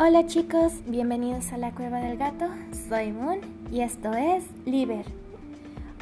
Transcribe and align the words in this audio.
Hola 0.00 0.26
chicos, 0.26 0.74
bienvenidos 0.86 1.52
a 1.52 1.58
la 1.58 1.72
cueva 1.72 1.98
del 1.98 2.18
gato. 2.18 2.46
Soy 2.88 3.10
Moon 3.10 3.40
y 3.72 3.80
esto 3.80 4.14
es 4.14 4.44
Liber. 4.64 5.04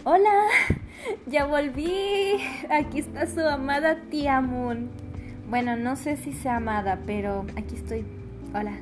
Hola, 0.04 0.48
ya 1.26 1.46
volví. 1.46 2.36
Aquí 2.68 2.98
está 2.98 3.26
su 3.26 3.40
amada 3.40 4.02
tía 4.10 4.42
Moon. 4.42 4.90
Bueno, 5.48 5.78
no 5.78 5.96
sé 5.96 6.18
si 6.18 6.34
sea 6.34 6.56
amada, 6.56 6.98
pero 7.06 7.46
aquí 7.56 7.76
estoy. 7.76 8.04
Hola. 8.54 8.74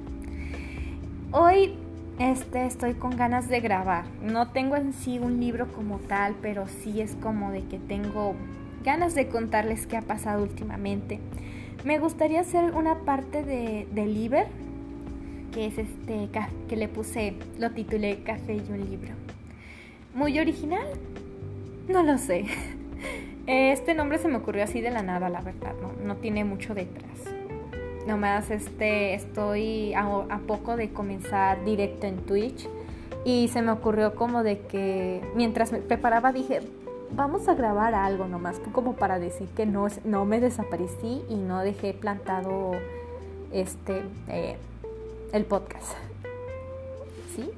Hoy 1.30 1.76
este 2.18 2.66
estoy 2.66 2.94
con 2.94 3.16
ganas 3.16 3.48
de 3.48 3.60
grabar. 3.60 4.06
No 4.20 4.48
tengo 4.48 4.74
en 4.74 4.92
sí 4.92 5.20
un 5.20 5.38
libro 5.38 5.68
como 5.68 5.98
tal, 6.00 6.34
pero 6.42 6.66
sí 6.66 7.00
es 7.00 7.14
como 7.22 7.52
de 7.52 7.62
que 7.62 7.78
tengo 7.78 8.34
ganas 8.82 9.14
de 9.14 9.28
contarles 9.28 9.86
qué 9.86 9.96
ha 9.96 10.02
pasado 10.02 10.42
últimamente. 10.42 11.20
Me 11.84 12.00
gustaría 12.00 12.40
hacer 12.40 12.74
una 12.74 13.04
parte 13.04 13.44
de, 13.44 13.86
de 13.92 14.06
Liber, 14.06 14.48
que 15.54 15.66
es 15.66 15.78
este 15.78 16.28
que 16.68 16.76
le 16.76 16.88
puse, 16.88 17.34
lo 17.58 17.70
titulé 17.70 18.22
Café 18.24 18.56
y 18.56 18.72
un 18.72 18.90
libro. 18.90 19.14
Muy 20.12 20.38
original, 20.40 20.86
no 21.88 22.02
lo 22.02 22.18
sé. 22.18 22.44
Este 23.46 23.92
nombre 23.92 24.16
se 24.16 24.26
me 24.26 24.36
ocurrió 24.36 24.64
así 24.64 24.80
de 24.80 24.90
la 24.90 25.02
nada, 25.02 25.28
la 25.28 25.42
verdad, 25.42 25.74
no, 25.82 25.92
no 26.02 26.16
tiene 26.16 26.44
mucho 26.44 26.74
detrás. 26.74 27.34
Nomás 28.06 28.50
este, 28.50 29.12
estoy 29.12 29.92
a, 29.92 30.40
poco 30.46 30.78
de 30.78 30.88
comenzar 30.90 31.62
directo 31.62 32.06
en 32.06 32.16
Twitch 32.16 32.66
y 33.26 33.48
se 33.48 33.60
me 33.60 33.70
ocurrió 33.70 34.14
como 34.14 34.42
de 34.42 34.60
que 34.60 35.20
mientras 35.36 35.72
me 35.72 35.80
preparaba 35.80 36.32
dije, 36.32 36.60
vamos 37.12 37.46
a 37.46 37.54
grabar 37.54 37.94
algo 37.94 38.26
nomás, 38.26 38.58
como 38.72 38.96
para 38.96 39.18
decir 39.18 39.48
que 39.48 39.66
no, 39.66 39.88
no 40.04 40.24
me 40.24 40.40
desaparecí 40.40 41.20
y 41.28 41.34
no 41.34 41.60
dejé 41.60 41.92
plantado 41.92 42.72
este 43.52 44.02
eh, 44.28 44.56
el 45.34 45.44
podcast. 45.44 45.94
¿Sí? 47.34 47.50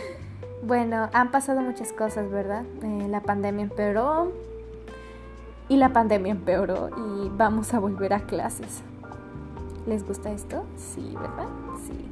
bueno, 0.62 1.10
han 1.12 1.32
pasado 1.32 1.60
muchas 1.60 1.92
cosas, 1.92 2.30
¿verdad? 2.30 2.64
Eh, 2.82 3.08
la 3.08 3.22
pandemia 3.22 3.64
empeoró 3.64 4.32
y 5.68 5.76
la 5.78 5.92
pandemia 5.92 6.30
empeoró 6.30 6.90
y 6.90 7.28
vamos 7.30 7.74
a 7.74 7.80
volver 7.80 8.14
a 8.14 8.20
clases. 8.20 8.82
¿Les 9.88 10.06
gusta 10.06 10.30
esto? 10.30 10.64
Sí, 10.76 11.12
¿verdad? 11.20 11.48
Sí. 11.84 12.08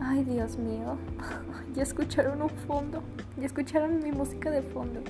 Ay, 0.00 0.24
Dios 0.24 0.58
mío. 0.58 0.96
Ya 1.74 1.82
escucharon 1.82 2.40
un 2.40 2.50
fondo. 2.50 3.02
Ya 3.36 3.46
escucharon 3.46 4.00
mi 4.00 4.12
música 4.12 4.48
de 4.48 4.62
fondo. 4.62 5.00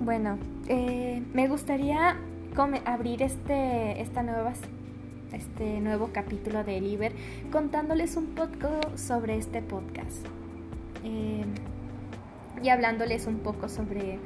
Bueno, 0.00 0.38
eh, 0.66 1.22
me 1.34 1.46
gustaría 1.46 2.16
abrir 2.86 3.22
este, 3.22 4.00
esta 4.00 4.22
nueva 4.22 4.54
este 5.32 5.80
nuevo 5.80 6.10
capítulo 6.12 6.64
de 6.64 6.80
Liber 6.80 7.12
contándoles 7.52 8.16
un 8.16 8.26
poco 8.26 8.80
sobre 8.96 9.36
este 9.36 9.62
podcast 9.62 10.26
eh, 11.04 11.44
y 12.62 12.68
hablándoles 12.70 13.26
un 13.26 13.38
poco 13.38 13.68
sobre 13.68 14.18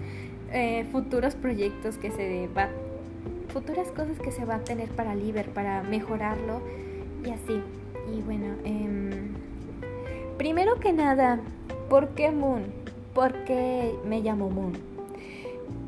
eh, 0.53 0.86
futuros 0.92 1.34
proyectos 1.34 1.98
que 1.98 2.11
se 2.11 2.48
va 2.56 2.69
futuras 3.48 3.89
cosas 3.89 4.19
que 4.19 4.33
se 4.33 4.45
va 4.45 4.56
a 4.56 4.64
tener 4.64 4.89
para 4.91 5.14
Liber 5.14 5.48
para 5.50 5.83
mejorarlo 5.83 6.61
y 7.25 7.30
así 7.30 7.61
y 8.12 8.20
bueno 8.23 8.55
em, 8.64 9.11
primero 10.39 10.78
que 10.80 10.92
nada 10.92 11.41
¿por 11.89 12.11
qué 12.11 12.30
Moon? 12.30 12.64
¿por 13.14 13.45
qué 13.45 13.92
me 14.06 14.20
llamo 14.20 14.48
Moon? 14.48 14.73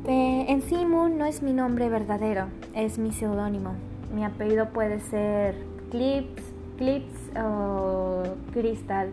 Eh, 0.07 0.45
en 0.49 0.61
sí 0.61 0.85
Moon 0.85 1.17
no 1.17 1.25
es 1.25 1.41
mi 1.41 1.53
nombre 1.53 1.89
verdadero 1.89 2.47
es 2.75 2.99
mi 2.99 3.11
seudónimo 3.11 3.73
mi 4.15 4.23
apellido 4.23 4.69
puede 4.69 4.99
ser 5.01 5.55
Clips, 5.91 6.41
Clips 6.77 7.37
o 7.37 8.23
Crystal. 8.53 9.09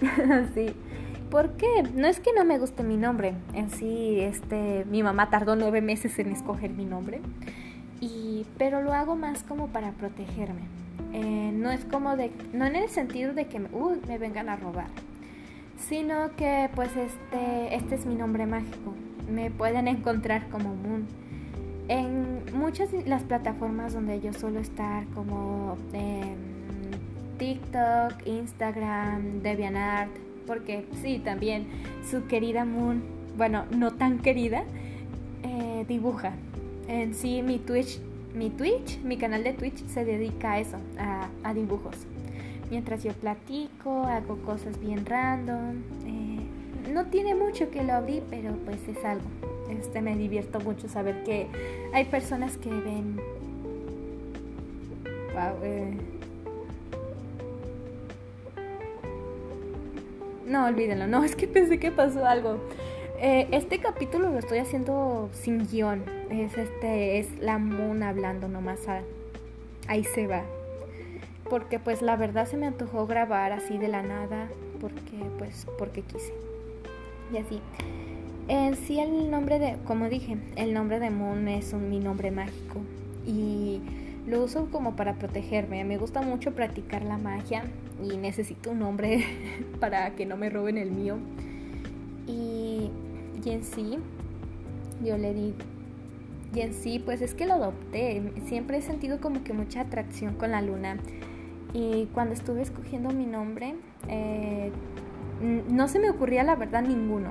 sí. 0.54 0.74
¿Por 1.30 1.52
qué? 1.52 1.84
No 1.94 2.08
es 2.08 2.18
que 2.18 2.32
no 2.32 2.44
me 2.44 2.58
guste 2.58 2.82
mi 2.82 2.96
nombre. 2.96 3.34
En 3.52 3.70
sí, 3.70 4.18
este, 4.20 4.84
mi 4.86 5.02
mamá 5.02 5.30
tardó 5.30 5.54
nueve 5.54 5.80
meses 5.80 6.18
en 6.18 6.32
escoger 6.32 6.70
mi 6.70 6.86
nombre. 6.86 7.20
Y, 8.00 8.46
pero 8.58 8.82
lo 8.82 8.94
hago 8.94 9.14
más 9.14 9.44
como 9.44 9.68
para 9.68 9.92
protegerme. 9.92 10.62
Eh, 11.12 11.52
no 11.54 11.70
es 11.70 11.84
como 11.84 12.16
de, 12.16 12.32
no 12.52 12.64
en 12.66 12.76
el 12.76 12.88
sentido 12.88 13.34
de 13.34 13.46
que 13.46 13.60
uh, 13.60 13.96
me 14.08 14.18
vengan 14.18 14.48
a 14.48 14.56
robar, 14.56 14.86
sino 15.76 16.34
que 16.36 16.70
pues 16.74 16.90
este, 16.96 17.74
este 17.74 17.94
es 17.94 18.06
mi 18.06 18.14
nombre 18.14 18.46
mágico. 18.46 18.94
Me 19.30 19.50
pueden 19.50 19.86
encontrar 19.88 20.48
como 20.48 20.74
Moon 20.74 21.06
en 21.90 22.44
muchas 22.54 22.90
las 23.04 23.24
plataformas 23.24 23.92
donde 23.94 24.20
yo 24.20 24.32
suelo 24.32 24.60
estar, 24.60 25.04
como 25.08 25.76
TikTok, 27.36 28.26
Instagram, 28.26 29.42
DeviantArt, 29.42 30.10
porque 30.46 30.86
sí, 31.02 31.18
también 31.18 31.66
su 32.08 32.28
querida 32.28 32.64
Moon, 32.64 33.02
bueno, 33.36 33.64
no 33.76 33.90
tan 33.90 34.20
querida, 34.20 34.62
eh, 35.42 35.84
dibuja. 35.88 36.32
En 36.86 37.12
sí, 37.12 37.42
mi 37.42 37.58
Twitch, 37.58 37.98
mi 38.34 38.50
Twitch, 38.50 39.00
mi 39.02 39.16
canal 39.16 39.42
de 39.42 39.52
Twitch 39.52 39.84
se 39.88 40.04
dedica 40.04 40.52
a 40.52 40.60
eso, 40.60 40.76
a, 40.96 41.54
dibujos. 41.54 41.96
Mientras 42.70 43.02
yo 43.02 43.12
platico, 43.14 44.04
hago 44.04 44.36
cosas 44.42 44.78
bien 44.78 45.04
random. 45.04 45.82
Eh, 46.06 46.92
no 46.92 47.06
tiene 47.06 47.34
mucho 47.34 47.68
que 47.72 47.82
lo 47.82 47.94
abrí, 47.94 48.22
pero 48.30 48.54
pues 48.64 48.78
es 48.86 49.04
algo 49.04 49.26
este, 49.78 50.00
me 50.02 50.16
divierto 50.16 50.60
mucho 50.60 50.88
saber 50.88 51.22
que 51.24 51.46
hay 51.92 52.04
personas 52.04 52.56
que 52.56 52.70
ven... 52.70 53.20
Eh. 55.62 55.96
No, 60.46 60.66
olvídenlo, 60.66 61.06
no, 61.06 61.24
es 61.24 61.36
que 61.36 61.46
pensé 61.46 61.78
que 61.78 61.90
pasó 61.90 62.26
algo. 62.26 62.58
Eh, 63.22 63.48
este 63.52 63.78
capítulo 63.80 64.30
lo 64.30 64.38
estoy 64.38 64.58
haciendo 64.58 65.28
sin 65.32 65.66
guion. 65.68 66.04
Es 66.30 66.56
este, 66.56 67.18
es 67.18 67.38
la 67.38 67.58
Moon 67.58 68.02
hablando 68.02 68.48
nomás. 68.48 68.80
ahí 69.86 70.04
se 70.04 70.26
va. 70.26 70.42
Porque 71.48 71.78
pues 71.78 72.00
la 72.00 72.16
verdad 72.16 72.46
se 72.46 72.56
me 72.56 72.66
antojó 72.66 73.06
grabar 73.06 73.52
así 73.52 73.76
de 73.76 73.88
la 73.88 74.02
nada. 74.02 74.48
Porque 74.80 75.18
pues 75.38 75.66
porque 75.78 76.02
quise. 76.02 76.32
Y 77.32 77.36
así. 77.36 77.60
En 78.50 78.74
sí 78.74 78.98
el 78.98 79.30
nombre 79.30 79.60
de, 79.60 79.76
como 79.84 80.08
dije, 80.08 80.36
el 80.56 80.74
nombre 80.74 80.98
de 80.98 81.08
Moon 81.10 81.46
es 81.46 81.72
un, 81.72 81.88
mi 81.88 82.00
nombre 82.00 82.32
mágico 82.32 82.80
y 83.24 83.80
lo 84.26 84.42
uso 84.42 84.66
como 84.72 84.96
para 84.96 85.14
protegerme. 85.14 85.84
Me 85.84 85.98
gusta 85.98 86.20
mucho 86.20 86.52
practicar 86.52 87.04
la 87.04 87.16
magia 87.16 87.62
y 88.02 88.16
necesito 88.16 88.72
un 88.72 88.80
nombre 88.80 89.24
para 89.80 90.16
que 90.16 90.26
no 90.26 90.36
me 90.36 90.50
roben 90.50 90.78
el 90.78 90.90
mío. 90.90 91.18
Y, 92.26 92.90
y 93.44 93.50
en 93.50 93.62
sí, 93.62 93.98
yo 95.04 95.16
le 95.16 95.32
di, 95.32 95.54
y 96.52 96.60
en 96.62 96.74
sí, 96.74 96.98
pues 96.98 97.22
es 97.22 97.34
que 97.34 97.46
lo 97.46 97.54
adopté. 97.54 98.32
Siempre 98.46 98.78
he 98.78 98.82
sentido 98.82 99.20
como 99.20 99.44
que 99.44 99.52
mucha 99.52 99.82
atracción 99.82 100.34
con 100.34 100.50
la 100.50 100.60
luna. 100.60 100.96
Y 101.72 102.06
cuando 102.06 102.34
estuve 102.34 102.62
escogiendo 102.62 103.10
mi 103.10 103.26
nombre, 103.26 103.76
eh, 104.08 104.72
no 105.40 105.86
se 105.86 106.00
me 106.00 106.10
ocurría 106.10 106.42
la 106.42 106.56
verdad 106.56 106.82
ninguno 106.82 107.30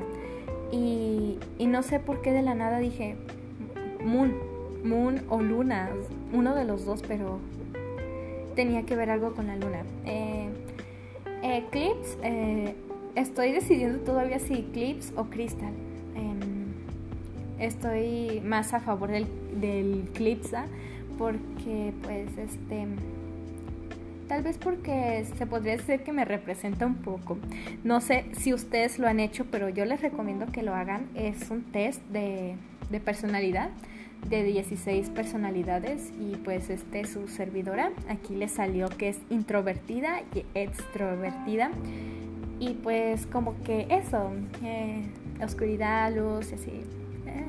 y, 0.71 1.37
no 1.65 1.83
sé 1.83 1.99
por 1.99 2.21
qué 2.21 2.31
de 2.31 2.41
la 2.41 2.55
nada 2.55 2.79
dije 2.79 3.15
Moon, 4.03 4.33
Moon 4.83 5.21
o 5.29 5.41
Luna, 5.41 5.89
uno 6.33 6.55
de 6.55 6.65
los 6.65 6.85
dos, 6.85 7.03
pero 7.07 7.39
tenía 8.55 8.83
que 8.83 8.95
ver 8.95 9.09
algo 9.09 9.33
con 9.33 9.47
la 9.47 9.55
luna. 9.55 9.83
Eh, 10.05 10.49
Eclipse, 11.41 12.17
eh, 12.23 12.75
estoy 13.15 13.51
decidiendo 13.51 13.99
todavía 13.99 14.39
si 14.39 14.53
Eclipse 14.55 15.13
o 15.15 15.25
Crystal. 15.25 15.73
Em, 16.15 16.73
estoy 17.59 18.41
más 18.41 18.73
a 18.73 18.79
favor 18.79 19.09
del, 19.11 19.27
del 19.59 20.05
Eclipse 20.09 20.57
porque 21.17 21.93
pues 22.03 22.37
este 22.37 22.87
Tal 24.29 24.43
vez 24.43 24.59
porque 24.59 25.25
se 25.39 25.47
podría 25.47 25.75
decir 25.75 26.01
que 26.01 26.13
me 26.13 26.23
representa 26.23 26.85
un 26.85 26.97
poco. 26.97 27.39
No 27.83 27.99
sé 27.99 28.25
si 28.33 28.53
ustedes 28.53 28.99
lo 28.99 29.07
han 29.07 29.19
hecho, 29.19 29.45
pero 29.49 29.69
yo 29.69 29.85
les 29.85 30.03
recomiendo 30.03 30.45
que 30.51 30.61
lo 30.61 30.75
hagan. 30.75 31.09
Es 31.15 31.49
un 31.49 31.63
test 31.63 31.99
de, 32.09 32.55
personalidad 33.03 33.71
de 34.29 34.43
16 34.43 35.09
personalidades 35.09 36.11
y 36.19 36.35
pues 36.35 36.69
este 36.69 37.05
su 37.05 37.27
servidora 37.27 37.91
aquí 38.09 38.35
le 38.35 38.49
salió 38.49 38.89
que 38.89 39.09
es 39.09 39.17
introvertida 39.29 40.21
y 40.35 40.45
extrovertida 40.53 41.71
y 42.59 42.73
pues 42.73 43.25
como 43.27 43.55
que 43.63 43.87
eso 43.89 44.31
eh, 44.61 45.05
oscuridad 45.41 46.13
luz 46.13 46.51
y 46.51 46.55
así 46.55 46.71
eh, 47.27 47.45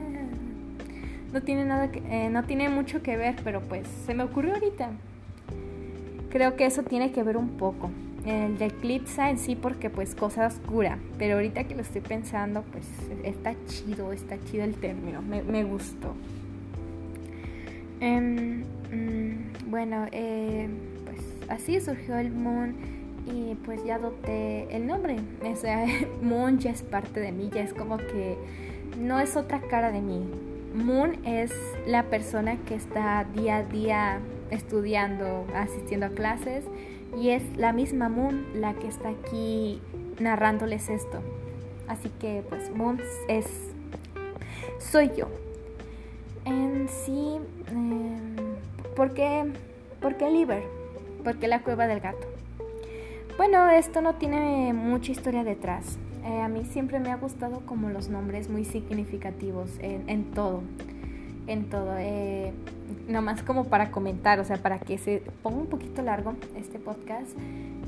no 1.32 1.42
tiene 1.42 1.64
nada 1.64 1.90
eh, 1.92 2.28
no 2.30 2.44
tiene 2.44 2.68
mucho 2.68 3.02
que 3.02 3.16
ver 3.16 3.34
pero 3.42 3.62
pues 3.62 3.88
se 4.06 4.14
me 4.14 4.22
ocurrió 4.22 4.54
ahorita 4.54 4.90
Creo 6.30 6.56
que 6.56 6.64
eso 6.64 6.82
tiene 6.84 7.12
que 7.12 7.22
ver 7.22 7.36
un 7.36 7.50
poco. 7.50 7.90
El 8.24 8.58
de 8.58 8.66
eclipse 8.66 9.22
en 9.22 9.38
sí 9.38 9.56
porque 9.56 9.88
pues 9.88 10.14
cosa 10.14 10.46
oscura, 10.46 10.98
pero 11.18 11.34
ahorita 11.34 11.64
que 11.64 11.74
lo 11.74 11.80
estoy 11.80 12.02
pensando 12.02 12.62
pues 12.70 12.86
está 13.24 13.54
chido, 13.66 14.12
está 14.12 14.38
chido 14.44 14.64
el 14.64 14.74
término, 14.74 15.22
me, 15.22 15.64
gustó. 15.64 16.14
Em, 18.00 18.60
mm, 18.92 19.70
bueno, 19.70 20.06
eh, 20.12 20.68
pues 21.06 21.18
así 21.48 21.80
surgió 21.80 22.18
el 22.18 22.30
Moon 22.30 22.74
y 23.26 23.54
pues 23.64 23.82
ya 23.84 23.96
adopté 23.96 24.74
el 24.74 24.86
nombre. 24.86 25.16
O 25.42 25.56
sea, 25.56 25.86
Moon 26.22 26.58
ya 26.58 26.72
es 26.72 26.82
parte 26.82 27.20
de 27.20 27.32
mí, 27.32 27.50
ya 27.52 27.62
es 27.62 27.72
como 27.72 27.96
que 27.96 28.36
no 28.98 29.18
es 29.18 29.34
otra 29.36 29.60
cara 29.62 29.90
de 29.92 30.02
mí. 30.02 30.22
Moon 30.74 31.16
es 31.24 31.52
la 31.86 32.04
persona 32.04 32.56
que 32.66 32.74
está 32.74 33.24
día 33.34 33.58
a 33.58 33.62
día 33.64 34.20
estudiando, 34.50 35.46
asistiendo 35.54 36.06
a 36.06 36.10
clases 36.10 36.64
y 37.18 37.30
es 37.30 37.42
la 37.56 37.72
misma 37.72 38.08
Moon 38.08 38.46
la 38.54 38.74
que 38.74 38.88
está 38.88 39.10
aquí 39.10 39.80
narrándoles 40.18 40.88
esto. 40.88 41.20
Así 41.88 42.08
que 42.20 42.44
pues 42.48 42.70
Moon 42.74 43.00
es 43.28 43.46
soy 44.78 45.10
yo. 45.16 45.28
En 46.44 46.88
sí, 46.88 47.38
eh, 47.68 48.18
¿por 48.96 49.12
qué, 49.12 49.44
¿por 50.00 50.16
qué 50.16 50.30
Liber? 50.30 50.62
¿Por 51.22 51.38
qué 51.38 51.48
la 51.48 51.62
cueva 51.62 51.86
del 51.86 52.00
gato? 52.00 52.26
Bueno, 53.36 53.68
esto 53.70 54.00
no 54.00 54.14
tiene 54.14 54.72
mucha 54.72 55.12
historia 55.12 55.44
detrás. 55.44 55.98
Eh, 56.24 56.40
a 56.40 56.48
mí 56.48 56.64
siempre 56.64 56.98
me 56.98 57.10
ha 57.10 57.16
gustado 57.16 57.60
como 57.66 57.88
los 57.88 58.08
nombres 58.08 58.48
muy 58.48 58.64
significativos 58.64 59.70
en, 59.80 60.24
todo. 60.32 60.62
En 61.46 61.68
todo. 61.68 61.94
Eh, 61.98 62.52
nomás 63.08 63.42
como 63.42 63.64
para 63.64 63.90
comentar, 63.90 64.40
o 64.40 64.44
sea, 64.44 64.56
para 64.56 64.78
que 64.78 64.98
se 64.98 65.22
ponga 65.42 65.58
un 65.58 65.66
poquito 65.66 66.02
largo 66.02 66.34
este 66.56 66.78
podcast. 66.78 67.30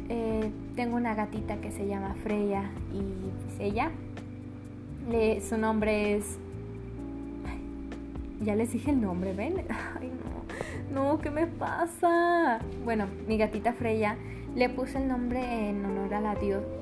Eh, 0.08 0.50
tengo 0.76 0.96
una 0.96 1.14
gatita 1.14 1.56
que 1.56 1.70
se 1.70 1.86
llama 1.86 2.14
Freya 2.22 2.70
y 2.92 3.62
ella, 3.62 3.90
le, 5.10 5.40
su 5.40 5.56
nombre 5.56 6.16
es... 6.16 6.38
ya 8.40 8.54
les 8.54 8.72
dije 8.72 8.90
el 8.90 9.00
nombre, 9.00 9.32
¿ven? 9.32 9.64
Ay, 10.00 10.10
no, 10.92 11.12
no, 11.14 11.18
¿qué 11.20 11.30
me 11.30 11.46
pasa? 11.46 12.60
Bueno, 12.84 13.06
mi 13.26 13.38
gatita 13.38 13.72
Freya 13.72 14.16
le 14.54 14.68
puse 14.68 14.98
el 14.98 15.08
nombre 15.08 15.70
en 15.70 15.84
honor 15.84 16.12
a 16.14 16.20
la 16.20 16.36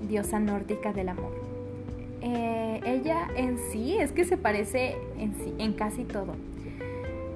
diosa 0.08 0.40
nórdica 0.40 0.92
del 0.92 1.10
amor. 1.10 1.32
Eh, 2.22 2.80
ella 2.84 3.28
en 3.36 3.58
sí 3.70 3.96
es 3.96 4.12
que 4.12 4.24
se 4.24 4.36
parece 4.36 4.96
en, 5.18 5.34
sí, 5.34 5.54
en 5.58 5.72
casi 5.72 6.04
todo. 6.04 6.34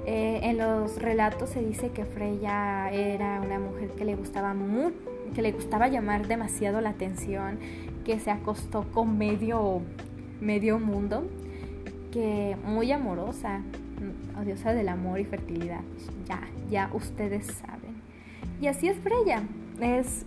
Eh, 0.06 0.40
en 0.42 0.58
los 0.58 1.00
relatos 1.00 1.50
se 1.50 1.62
dice 1.62 1.90
que 1.90 2.04
Freya 2.04 2.90
era 2.90 3.40
una 3.40 3.58
mujer 3.58 3.90
que 3.90 4.04
le 4.04 4.16
gustaba 4.16 4.54
mucho, 4.54 4.96
que 5.34 5.42
le 5.42 5.52
gustaba 5.52 5.88
llamar 5.88 6.26
demasiado 6.26 6.80
la 6.80 6.90
atención, 6.90 7.58
que 8.04 8.20
se 8.20 8.30
acostó 8.30 8.84
con 8.92 9.16
medio, 9.16 9.80
medio 10.40 10.78
mundo, 10.78 11.26
que 12.12 12.56
muy 12.64 12.92
amorosa, 12.92 13.62
diosa 14.44 14.74
del 14.74 14.88
amor 14.88 15.20
y 15.20 15.24
fertilidad. 15.24 15.80
Ya, 16.28 16.40
ya 16.70 16.90
ustedes 16.92 17.46
saben. 17.46 17.94
Y 18.60 18.66
así 18.66 18.88
es 18.88 18.98
Freya 18.98 19.42
es, 19.80 20.26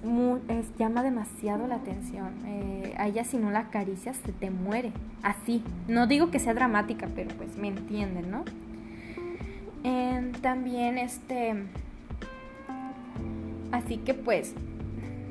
es 0.49 0.77
llama 0.77 1.03
demasiado 1.03 1.67
la 1.67 1.75
atención. 1.75 2.33
Eh, 2.45 2.93
a 2.97 3.07
ella 3.07 3.23
si 3.23 3.37
no 3.37 3.51
la 3.51 3.59
acaricias 3.59 4.17
se 4.17 4.31
te 4.31 4.49
muere. 4.49 4.91
Así. 5.23 5.63
No 5.87 6.07
digo 6.07 6.31
que 6.31 6.39
sea 6.39 6.53
dramática, 6.53 7.07
pero 7.15 7.35
pues 7.35 7.57
me 7.57 7.69
entienden, 7.69 8.29
¿no? 8.29 8.43
También 10.47 10.97
este... 10.97 11.55
Así 13.73 13.97
que 13.97 14.13
pues 14.13 14.53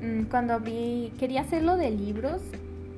mm, 0.03 0.25
cuando 0.25 0.53
abrí, 0.53 1.11
quería 1.19 1.41
hacerlo 1.41 1.79
de 1.79 1.91
libros 1.91 2.43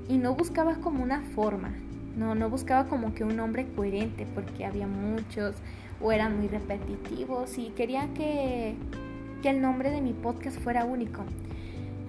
y 0.08 0.18
no 0.18 0.34
buscaba 0.34 0.78
como 0.78 1.04
una 1.04 1.20
forma. 1.20 1.70
No, 2.16 2.34
no 2.34 2.50
buscaba 2.50 2.88
como 2.88 3.14
que 3.14 3.22
un 3.22 3.36
nombre 3.36 3.68
coherente 3.76 4.26
porque 4.34 4.64
había 4.64 4.88
muchos 4.88 5.54
o 6.00 6.10
eran 6.10 6.38
muy 6.38 6.48
repetitivos 6.48 7.56
y 7.56 7.68
quería 7.68 8.08
que 8.14 8.74
que 9.40 9.50
el 9.50 9.60
nombre 9.60 9.92
de 9.92 10.00
mi 10.00 10.12
podcast 10.12 10.58
fuera 10.58 10.84
único. 10.84 11.22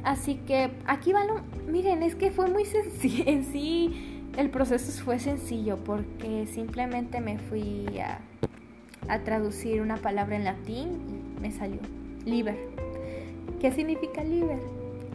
Así 0.04 0.40
que 0.48 0.72
aquí 0.88 1.14
va 1.14 1.24
lo... 1.24 1.36
Miren, 1.72 2.02
es 2.02 2.16
que 2.16 2.32
fue 2.32 2.50
muy 2.50 2.66
sencillo. 2.66 3.26
En 3.28 3.44
sí, 3.44 4.24
el 4.36 4.50
proceso 4.50 4.92
fue 5.04 5.20
sencillo 5.20 5.78
porque 5.78 6.48
simplemente 6.48 7.22
me 7.22 7.38
fui 7.38 7.86
a, 8.00 8.22
a 9.08 9.20
traducir 9.20 9.82
una 9.82 9.98
palabra 9.98 10.36
en 10.36 10.44
latín 10.44 11.34
y 11.38 11.42
me 11.42 11.52
salió. 11.52 11.80
Liber. 12.26 12.58
¿Qué 13.60 13.72
significa 13.72 14.24
liber? 14.24 14.60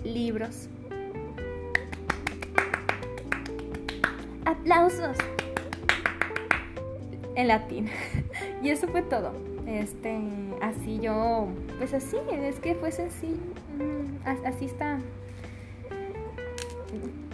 Libros. 0.05 0.69
Aplausos. 4.45 5.17
En 7.35 7.49
latín. 7.49 7.89
y 8.63 8.71
eso 8.71 8.89
fue 8.89 9.03
todo. 9.03 9.33
Este, 9.67 10.21
así 10.61 11.01
yo, 11.01 11.49
pues 11.79 11.95
así, 11.95 12.19
es 12.31 12.61
que 12.61 12.75
fue 12.75 12.93
sencillo, 12.93 13.41
mm, 13.79 14.47
así 14.47 14.67
está. 14.67 14.99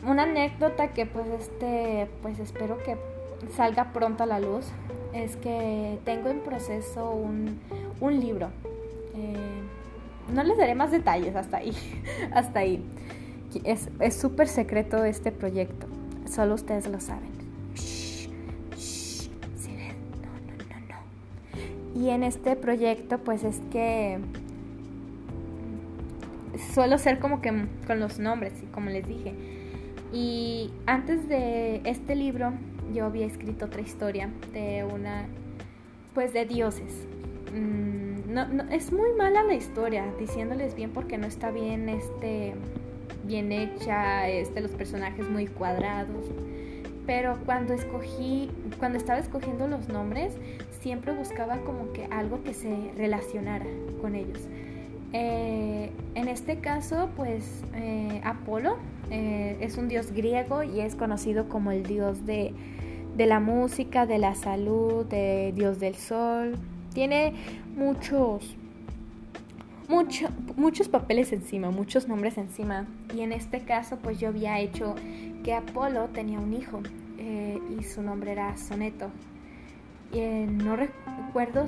Una 0.06 0.23
anécdota 0.23 0.93
que 0.93 1.06
pues 1.06 1.26
este, 1.29 2.08
pues 2.23 2.38
espero 2.38 2.79
que 2.79 2.97
salga 3.56 3.93
pronto 3.93 4.23
a 4.23 4.26
la 4.26 4.38
luz, 4.38 4.67
es 5.12 5.37
que 5.37 5.99
tengo 6.05 6.29
en 6.29 6.41
proceso 6.41 7.11
un, 7.12 7.59
un 8.01 8.21
libro. 8.21 8.51
Eh, 9.15 9.62
no 10.33 10.43
les 10.45 10.57
daré 10.57 10.75
más 10.75 10.91
detalles 10.91 11.35
hasta 11.37 11.59
ahí, 11.59 11.73
hasta 12.33 12.61
ahí. 12.61 12.85
Es 13.65 14.15
súper 14.15 14.47
secreto 14.47 15.05
este 15.05 15.33
proyecto, 15.33 15.87
solo 16.27 16.55
ustedes 16.55 16.87
lo 16.89 17.01
saben. 17.01 17.41
Y 22.01 22.09
en 22.09 22.23
este 22.23 22.57
proyecto 22.57 23.19
pues 23.19 23.45
es 23.45 23.61
que 23.71 24.19
suelo 26.73 26.97
ser 26.97 27.19
como 27.19 27.43
que 27.43 27.67
con 27.87 28.01
los 28.01 28.19
nombres, 28.19 28.55
como 28.73 28.89
les 28.89 29.07
dije. 29.07 29.35
Y 30.12 30.71
antes 30.87 31.29
de 31.29 31.83
este 31.85 32.15
libro 32.15 32.53
yo 32.92 33.06
había 33.06 33.26
escrito 33.26 33.66
otra 33.66 33.81
historia 33.81 34.31
de 34.52 34.84
una, 34.84 35.26
pues 36.14 36.32
de 36.32 36.44
dioses. 36.44 37.06
Mm, 37.54 38.32
no, 38.32 38.46
es 38.70 38.92
muy 38.92 39.12
mala 39.12 39.42
la 39.42 39.54
historia, 39.54 40.04
diciéndoles 40.19 40.75
bien 40.75 40.90
porque 40.90 41.19
no 41.19 41.26
está 41.26 41.50
bien, 41.50 41.88
este, 41.88 42.54
bien 43.25 43.52
hecha, 43.52 44.28
este, 44.28 44.60
los 44.60 44.72
personajes 44.72 45.28
muy 45.28 45.46
cuadrados. 45.46 46.26
Pero 47.06 47.38
cuando 47.44 47.75
escogí, 47.75 48.50
cuando 48.78 48.98
estaba 48.98 49.19
escogiendo 49.19 49.66
los 49.66 49.88
nombres, 49.88 50.34
siempre 50.81 51.12
buscaba 51.12 51.58
como 51.58 51.92
que 51.92 52.04
algo 52.06 52.42
que 52.42 52.54
se 52.54 52.92
relacionara 52.96 53.66
con 54.00 54.14
ellos. 54.14 54.38
Eh, 55.12 55.90
en 56.14 56.28
este 56.28 56.59
caso, 56.59 57.11
pues 57.16 57.62
eh, 57.75 58.20
Apolo 58.23 58.76
eh, 59.11 59.57
es 59.61 59.76
un 59.76 59.88
dios 59.88 60.12
griego 60.12 60.62
y 60.62 60.81
es 60.81 60.95
conocido 60.95 61.49
como 61.49 61.73
el 61.73 61.85
dios 61.85 62.25
de, 62.26 62.55
la 63.17 63.40
música, 63.40 64.07
de 64.07 64.19
la 64.19 64.35
salud, 64.35 65.05
de 65.07 65.52
dios 65.55 65.79
del 65.81 65.95
sol. 65.95 66.57
Tiene 66.95 67.35
muchos, 67.76 68.57
muchos 70.57 70.88
papeles 70.88 71.33
encima, 71.33 71.71
muchos 71.71 72.09
nombres 72.09 72.38
encima. 72.38 72.87
Y 73.14 73.21
en 73.21 73.33
este 73.33 73.61
caso, 73.61 73.99
pues 74.02 74.19
yo 74.19 74.29
había 74.29 74.59
hecho 74.61 74.95
que 75.45 75.55
Apolo 75.55 76.09
tenía 76.09 76.38
un 76.38 76.55
hijo 76.55 76.81
y 77.79 77.83
su 77.85 78.02
nombre 78.02 78.33
era 78.33 78.57
Soneto. 78.57 79.11
Eh, 80.12 80.47
no 80.50 80.75
recuerdo 80.76 81.67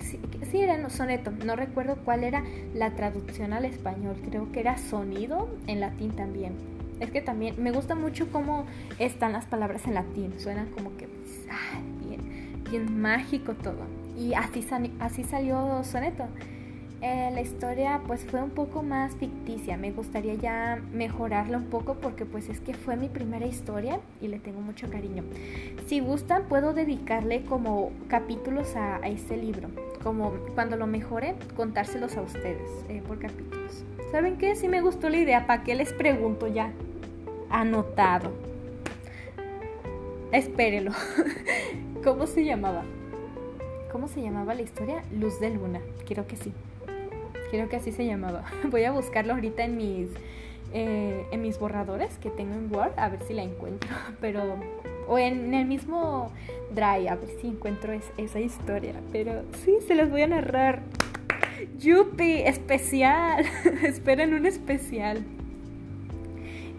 si, 0.00 0.60
era 0.60 0.88
soneto, 0.90 1.30
no 1.30 1.56
recuerdo 1.56 1.96
cuál 2.04 2.24
era 2.24 2.42
la 2.74 2.94
traducción 2.94 3.52
al 3.52 3.64
español, 3.64 4.16
creo 4.28 4.50
que 4.52 4.60
era 4.60 4.78
sonido 4.78 5.48
en 5.66 5.80
latín 5.80 6.12
también. 6.12 6.54
Es 7.00 7.10
que 7.10 7.20
también 7.20 7.62
me 7.62 7.72
gusta 7.72 7.94
mucho 7.94 8.30
cómo 8.32 8.64
están 8.98 9.32
las 9.32 9.44
palabras 9.46 9.86
en 9.86 9.94
latín, 9.94 10.32
suenan 10.38 10.68
como 10.70 10.96
que 10.96 11.06
bien, 12.00 12.62
bien 12.70 13.00
mágico 13.00 13.54
todo. 13.54 13.84
Y 14.16 14.32
así, 14.34 14.66
así 14.98 15.24
salió 15.24 15.84
soneto. 15.84 16.26
Eh, 17.02 17.30
la 17.34 17.42
historia 17.42 18.00
pues 18.06 18.24
fue 18.24 18.42
un 18.42 18.50
poco 18.50 18.82
más 18.82 19.14
ficticia, 19.16 19.76
me 19.76 19.92
gustaría 19.92 20.32
ya 20.34 20.80
mejorarla 20.92 21.58
un 21.58 21.66
poco 21.66 21.96
porque 21.96 22.24
pues 22.24 22.48
es 22.48 22.58
que 22.60 22.72
fue 22.72 22.96
mi 22.96 23.10
primera 23.10 23.44
historia 23.44 24.00
y 24.22 24.28
le 24.28 24.38
tengo 24.38 24.62
mucho 24.62 24.88
cariño. 24.88 25.22
Si 25.86 26.00
gustan 26.00 26.44
puedo 26.48 26.72
dedicarle 26.72 27.42
como 27.44 27.92
capítulos 28.08 28.76
a, 28.76 28.96
este 29.06 29.36
libro, 29.36 29.68
como 30.02 30.32
cuando 30.54 30.76
lo 30.76 30.86
mejore 30.86 31.34
contárselos 31.54 32.16
a 32.16 32.22
ustedes 32.22 32.70
eh, 32.88 33.02
por 33.06 33.18
capítulos. 33.18 33.84
¿Saben 34.10 34.38
qué? 34.38 34.56
Si 34.56 34.66
me 34.66 34.80
gustó 34.80 35.10
la 35.10 35.18
idea, 35.18 35.46
¿para 35.46 35.64
qué 35.64 35.74
les 35.74 35.92
pregunto 35.92 36.46
ya? 36.46 36.72
Anotado. 37.50 38.32
Espérelo. 40.32 40.92
¿Cómo 42.04 42.26
se 42.26 42.44
llamaba? 42.44 42.84
¿Cómo 43.92 44.08
se 44.08 44.22
llamaba 44.22 44.54
la 44.54 44.62
historia? 44.62 45.02
Luz 45.12 45.40
de 45.40 45.50
Luna. 45.50 45.80
Creo 46.06 46.26
que 46.26 46.36
sí. 46.36 46.52
Creo 47.50 47.68
que 47.68 47.76
así 47.76 47.92
se 47.92 48.06
llamaba. 48.06 48.44
Voy 48.70 48.84
a 48.84 48.92
buscarlo 48.92 49.34
ahorita 49.34 49.64
en 49.64 49.76
mis, 49.76 50.08
eh, 50.72 51.26
en 51.30 51.42
mis 51.42 51.58
borradores 51.58 52.18
que 52.18 52.30
tengo 52.30 52.54
en 52.54 52.74
Word, 52.74 52.92
a 52.96 53.08
ver 53.08 53.20
si 53.22 53.34
la 53.34 53.42
encuentro. 53.42 53.90
Pero, 54.20 54.56
o 55.08 55.18
en 55.18 55.54
el 55.54 55.66
mismo 55.66 56.32
Drive, 56.74 57.08
a 57.08 57.16
ver 57.16 57.28
si 57.40 57.48
encuentro 57.48 57.92
esa 58.16 58.40
historia. 58.40 58.94
Pero 59.12 59.44
sí, 59.64 59.76
se 59.86 59.94
las 59.94 60.10
voy 60.10 60.22
a 60.22 60.26
narrar. 60.26 60.82
¡Yupi! 61.78 62.42
Especial. 62.42 63.44
Esperen 63.82 64.34
un 64.34 64.46
especial. 64.46 65.24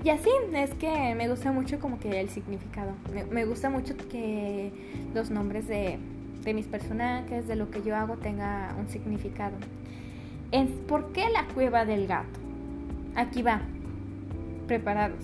Y 0.03 0.09
así 0.09 0.29
es 0.53 0.74
que 0.75 1.15
me 1.15 1.27
gusta 1.27 1.51
mucho 1.51 1.79
como 1.79 2.00
que 2.00 2.19
el 2.19 2.29
significado. 2.29 2.93
Me, 3.31 3.45
gusta 3.45 3.69
mucho 3.69 3.95
que 3.97 4.71
los 5.13 5.31
nombres 5.31 5.67
de, 5.67 5.97
de, 6.43 6.53
mis 6.53 6.65
personajes, 6.65 7.47
de 7.47 7.55
lo 7.55 7.71
que 7.71 7.81
yo 7.81 7.95
hago, 7.95 8.15
tenga 8.15 8.74
un 8.79 8.88
significado. 8.88 9.57
¿Por 10.88 11.12
qué 11.12 11.30
la 11.30 11.46
cueva 11.54 11.86
del 11.86 12.08
gato? 12.08 12.39
Aquí 13.16 13.42
va. 13.42 13.62
Preparados. 14.68 15.24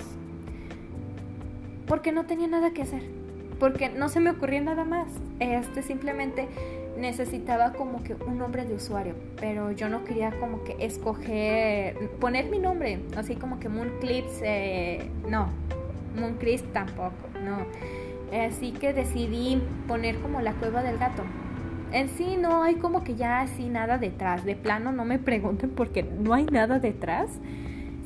Porque 1.88 2.12
no 2.12 2.26
tenía 2.26 2.48
nada 2.48 2.72
que 2.72 2.82
hacer. 2.82 3.04
Porque 3.60 3.90
no 3.90 4.10
se 4.10 4.20
me 4.20 4.32
ocurría 4.32 4.62
nada 4.62 4.84
más. 4.84 5.08
Este 5.40 5.82
simplemente 5.82 6.48
necesitaba 6.98 7.74
como 7.74 8.04
que 8.04 8.14
un 8.14 8.38
nombre 8.38 8.66
de 8.66 8.76
usuario, 8.76 9.16
pero 9.40 9.72
yo 9.72 9.90
no 9.90 10.04
quería 10.04 10.32
como 10.40 10.64
que 10.64 10.76
escoger, 10.80 11.98
poner 12.20 12.46
mi 12.50 12.60
nombre, 12.60 13.00
así 13.18 13.36
como 13.36 13.60
que 13.60 13.68
Moonclips, 13.68 14.42
eh, 14.44 15.10
no, 15.28 15.50
Moonclips 16.16 16.64
tampoco, 16.72 17.14
no. 17.44 17.66
Así 18.38 18.72
que 18.72 18.94
decidí 18.94 19.62
poner 19.88 20.20
como 20.20 20.42
la 20.42 20.54
cueva 20.54 20.84
del 20.84 20.98
gato. 20.98 21.24
En 21.94 22.10
sí 22.10 22.38
no 22.38 22.64
hay 22.64 22.76
como 22.76 23.04
que 23.04 23.16
ya 23.16 23.42
así 23.42 23.70
nada 23.70 23.98
detrás, 23.98 24.44
de 24.44 24.56
plano 24.56 24.92
no 24.92 25.06
me 25.06 25.20
pregunten 25.20 25.70
porque 25.70 26.04
no 26.04 26.34
hay 26.34 26.46
nada 26.46 26.80
detrás. 26.80 27.30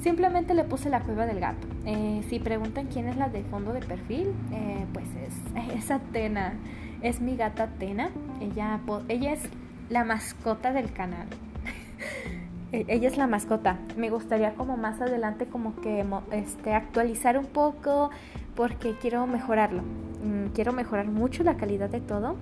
Simplemente 0.01 0.53
le 0.53 0.63
puse 0.63 0.89
la 0.89 0.99
cueva 0.99 1.25
del 1.25 1.39
gato. 1.39 1.67
Eh, 1.85 2.21
si 2.29 2.39
preguntan 2.39 2.85
quién 2.85 3.07
es 3.07 3.17
la 3.17 3.29
de 3.29 3.43
fondo 3.43 3.73
de 3.73 3.79
perfil, 3.79 4.33
eh, 4.51 4.85
pues 4.93 5.07
es, 5.15 5.75
es 5.75 5.89
Atena 5.89 6.53
es 7.01 7.21
mi 7.21 7.35
gata 7.35 7.63
Atena. 7.63 8.09
Ella, 8.41 8.79
ella 9.07 9.33
es 9.33 9.41
la 9.89 10.03
mascota 10.03 10.73
del 10.73 10.91
canal. 10.91 11.27
E, 12.73 12.83
ella 12.89 13.07
es 13.07 13.15
la 13.17 13.27
mascota. 13.27 13.77
Me 13.95 14.09
gustaría 14.09 14.53
como 14.55 14.75
más 14.75 14.99
adelante 14.99 15.45
como 15.45 15.73
que 15.77 16.05
este, 16.33 16.73
actualizar 16.73 17.37
un 17.37 17.45
poco 17.45 18.09
porque 18.57 18.93
quiero 18.99 19.25
mejorarlo. 19.25 19.83
Mm, 19.83 20.47
quiero 20.53 20.73
mejorar 20.73 21.07
mucho 21.07 21.43
la 21.43 21.55
calidad 21.55 21.89
de 21.89 22.01
todo 22.01 22.35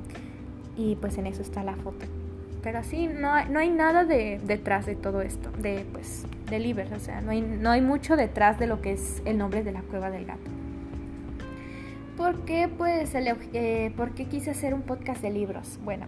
y 0.77 0.96
pues 0.96 1.17
en 1.17 1.27
eso 1.27 1.41
está 1.41 1.63
la 1.63 1.75
foto. 1.75 2.05
Pero 2.63 2.79
así 2.79 3.08
no 3.08 3.32
hay, 3.32 3.48
no 3.50 3.60
hay 3.60 3.70
nada 3.70 4.05
de, 4.05 4.39
detrás 4.44 4.86
de 4.86 4.96
todo 4.96 5.22
esto, 5.22 5.51
de 5.62 5.86
pues 5.91 6.25
de 6.50 6.60
Liber, 6.60 6.91
o 6.94 7.00
sea, 7.00 7.22
no 7.22 7.32
hay, 7.32 7.41
no 7.41 7.70
hay 7.70 7.82
mucho 7.82 8.15
detrás 8.15 8.60
de 8.60 8.67
lo 8.67 8.82
que 8.82 8.94
es 8.94 9.22
el 9.25 9.38
nombre 9.38 9.63
de 9.63 9.72
la 9.72 9.82
cueva 9.82 10.10
del 10.10 10.25
gato. 10.25 10.51
¿Por 12.17 12.46
qué, 12.46 12.70
pues, 12.70 13.12
eh, 13.13 13.91
¿por 13.98 14.12
qué 14.12 14.25
quise 14.25 14.51
hacer 14.51 14.74
un 14.74 14.84
podcast 14.84 15.22
de 15.22 15.32
libros? 15.32 15.79
Bueno, 15.84 16.05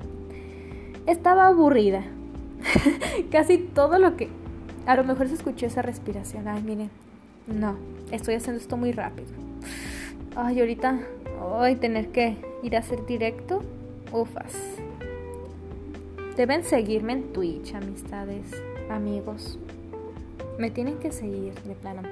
estaba 1.06 1.48
aburrida. 1.48 2.04
Casi 3.32 3.58
todo 3.58 4.00
lo 4.00 4.16
que... 4.16 4.30
A 4.86 4.96
lo 4.96 5.04
mejor 5.04 5.28
se 5.28 5.34
escuchó 5.34 5.66
esa 5.66 5.82
respiración. 5.82 6.48
Ay, 6.48 6.64
miren. 6.64 6.90
No, 7.46 7.76
estoy 8.12 8.36
haciendo 8.36 8.62
esto 8.62 8.78
muy 8.78 8.94
rápido. 8.94 9.28
Ay, 10.36 10.62
ahorita... 10.62 10.98
Ay, 11.60 11.76
tener 11.76 12.10
que 12.10 12.38
ir 12.64 12.78
a 12.78 12.80
hacer 12.80 13.06
directo. 13.06 13.62
Ufas. 14.12 14.54
Deben 16.36 16.64
seguirme 16.64 17.14
en 17.14 17.34
Twitch, 17.34 17.74
amistades, 17.74 18.46
amigos. 18.90 19.60
Me 20.58 20.72
tienen 20.72 20.98
que 20.98 21.12
seguir, 21.12 21.54
de 21.64 21.76
plano. 21.76 22.04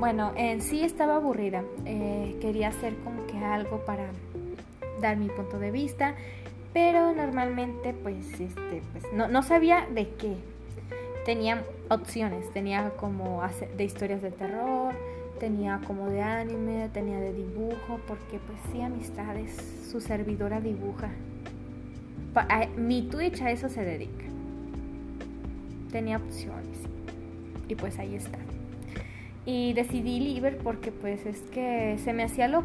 Bueno, 0.00 0.32
en 0.36 0.60
sí 0.60 0.82
estaba 0.82 1.16
aburrida. 1.16 1.62
Eh, 1.84 2.36
quería 2.40 2.68
hacer 2.68 2.94
como 3.04 3.26
que 3.26 3.38
algo 3.38 3.84
para 3.84 4.06
dar 5.00 5.16
mi 5.16 5.28
punto 5.28 5.58
de 5.58 5.70
vista, 5.70 6.14
pero 6.72 7.14
normalmente 7.14 7.92
pues, 7.92 8.40
este, 8.40 8.82
pues 8.92 9.04
no, 9.12 9.42
sabía 9.42 9.86
de 9.92 10.08
qué. 10.10 10.36
Tenía 11.24 11.62
opciones, 11.90 12.50
tenía 12.52 12.90
como 12.96 13.42
de 13.76 13.84
historias 13.84 14.22
de 14.22 14.30
terror, 14.30 14.94
tenía 15.38 15.80
como 15.86 16.08
de 16.08 16.22
anime, 16.22 16.88
tenía 16.92 17.18
de 17.18 17.32
dibujo, 17.32 18.00
porque 18.06 18.38
pues 18.46 18.58
sí, 18.72 18.80
amistades, 18.80 19.56
su 19.90 20.00
servidora 20.00 20.60
dibuja. 20.60 21.10
Mi 22.76 23.02
Twitch 23.02 23.40
a 23.42 23.50
eso 23.50 23.68
se 23.68 23.84
dedica. 23.84 24.24
Tenía 25.90 26.16
opciones. 26.18 26.78
Y 27.68 27.74
pues 27.74 27.98
ahí 27.98 28.14
está 28.14 28.38
y 29.46 29.72
decidí 29.72 30.18
Liber 30.18 30.58
porque 30.58 30.90
pues 30.90 31.24
es 31.24 31.40
que 31.52 31.96
se 32.02 32.12
me 32.12 32.24
hacía 32.24 32.48
lo, 32.48 32.64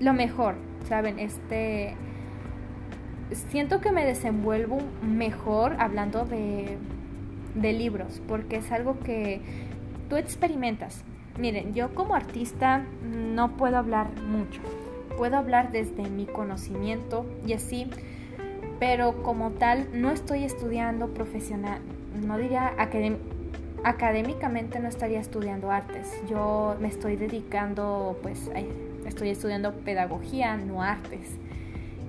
lo 0.00 0.14
mejor, 0.14 0.56
¿saben? 0.88 1.18
Este 1.18 1.94
siento 3.50 3.80
que 3.80 3.92
me 3.92 4.04
desenvuelvo 4.04 4.78
mejor 5.02 5.76
hablando 5.78 6.24
de, 6.24 6.78
de 7.54 7.72
libros, 7.72 8.20
porque 8.26 8.56
es 8.56 8.72
algo 8.72 8.98
que 9.00 9.40
tú 10.08 10.16
experimentas. 10.16 11.04
Miren, 11.38 11.72
yo 11.72 11.94
como 11.94 12.14
artista 12.14 12.84
no 13.04 13.56
puedo 13.56 13.76
hablar 13.76 14.10
mucho, 14.22 14.60
puedo 15.16 15.36
hablar 15.36 15.72
desde 15.72 16.08
mi 16.08 16.26
conocimiento 16.26 17.26
y 17.46 17.52
así, 17.52 17.86
pero 18.82 19.22
como 19.22 19.52
tal 19.52 19.86
no 19.92 20.10
estoy 20.10 20.42
estudiando 20.42 21.14
profesional, 21.14 21.78
no 22.26 22.36
diría 22.36 22.74
académicamente 23.84 24.80
no 24.80 24.88
estaría 24.88 25.20
estudiando 25.20 25.70
artes. 25.70 26.20
Yo 26.28 26.76
me 26.80 26.88
estoy 26.88 27.14
dedicando, 27.14 28.18
pues, 28.22 28.50
estoy 29.06 29.28
estudiando 29.28 29.72
pedagogía, 29.72 30.56
no 30.56 30.82
artes. 30.82 31.38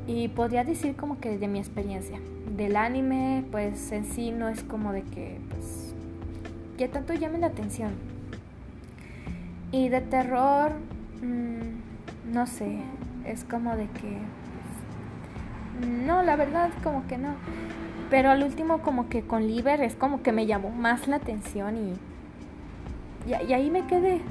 Y 0.07 0.29
podría 0.29 0.63
decir 0.63 0.95
como 0.95 1.19
que 1.19 1.37
de 1.37 1.47
mi 1.47 1.59
experiencia. 1.59 2.17
Del 2.57 2.75
anime, 2.75 3.45
pues 3.51 3.91
en 3.91 4.05
sí 4.05 4.31
no 4.31 4.49
es 4.49 4.63
como 4.63 4.93
de 4.93 5.03
que, 5.03 5.37
pues, 5.51 5.93
que 6.79 6.87
tanto 6.87 7.13
llame 7.13 7.37
la 7.37 7.47
atención. 7.47 7.91
Y 9.71 9.89
de 9.89 10.01
terror, 10.01 10.71
mm, 11.21 12.33
no 12.33 12.47
sé, 12.47 12.79
es 13.27 13.43
como 13.43 13.75
de 13.75 13.85
que... 13.89 14.42
No, 15.81 16.23
la 16.23 16.35
verdad 16.35 16.71
como 16.83 17.07
que 17.07 17.17
no. 17.17 17.35
Pero 18.09 18.29
al 18.29 18.43
último 18.43 18.79
como 18.79 19.09
que 19.09 19.23
con 19.23 19.47
Liber 19.47 19.81
es 19.81 19.95
como 19.95 20.21
que 20.21 20.31
me 20.31 20.45
llamó 20.45 20.69
más 20.69 21.07
la 21.07 21.15
atención 21.15 21.77
y, 21.77 23.29
y, 23.29 23.53
ahí 23.53 23.71
me 23.71 23.87
quedé. 23.87 24.21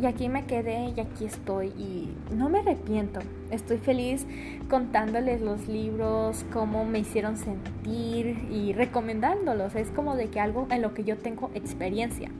Y 0.00 0.06
aquí 0.06 0.28
me 0.28 0.44
quedé 0.44 0.92
y 0.96 1.00
aquí 1.00 1.24
estoy 1.24 1.68
y 1.70 2.14
no 2.32 2.48
me 2.48 2.60
arrepiento. 2.60 3.18
Estoy 3.50 3.78
feliz 3.78 4.24
contándoles 4.70 5.40
los 5.40 5.66
libros, 5.66 6.46
cómo 6.52 6.84
me 6.84 7.00
hicieron 7.00 7.36
sentir 7.36 8.46
y 8.48 8.72
recomendándolos. 8.74 9.74
Es 9.74 9.90
como 9.90 10.14
de 10.14 10.28
que 10.28 10.38
algo 10.38 10.68
en 10.70 10.82
lo 10.82 10.94
que 10.94 11.02
yo 11.02 11.16
tengo 11.16 11.50
experiencia. 11.54 12.30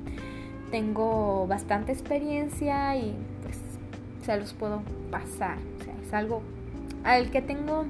Tengo 0.71 1.49
bastante 1.49 1.91
experiencia 1.91 2.97
y 2.97 3.17
pues 3.43 3.59
se 4.25 4.37
los 4.37 4.53
puedo 4.53 4.83
pasar. 5.11 5.59
O 5.81 5.85
sea, 5.85 5.95
es 6.01 6.15
algo 6.15 6.43
al 7.05 7.31
que 7.31 7.43
tengo 7.43 7.87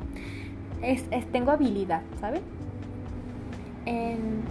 es, 0.82 1.04
tengo 1.32 1.50
habilidad, 1.50 2.02
¿saben? 2.20 2.42
En, 3.84 4.42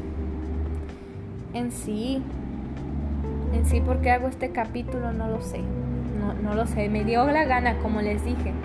en 1.53 1.71
sí, 1.71 2.21
en 3.53 3.65
sí, 3.65 3.81
¿por 3.81 4.01
qué 4.01 4.11
hago 4.11 4.27
este 4.27 4.51
capítulo? 4.51 5.13
No 5.13 5.29
lo 5.29 5.41
sé. 5.41 5.61
No, 6.19 6.33
no 6.33 6.53
lo 6.55 6.67
sé. 6.67 6.89
Me 6.89 7.03
dio 7.03 7.25
la 7.27 7.45
gana, 7.45 7.77
como 7.79 8.01
les 8.01 8.23
dije. 8.23 8.53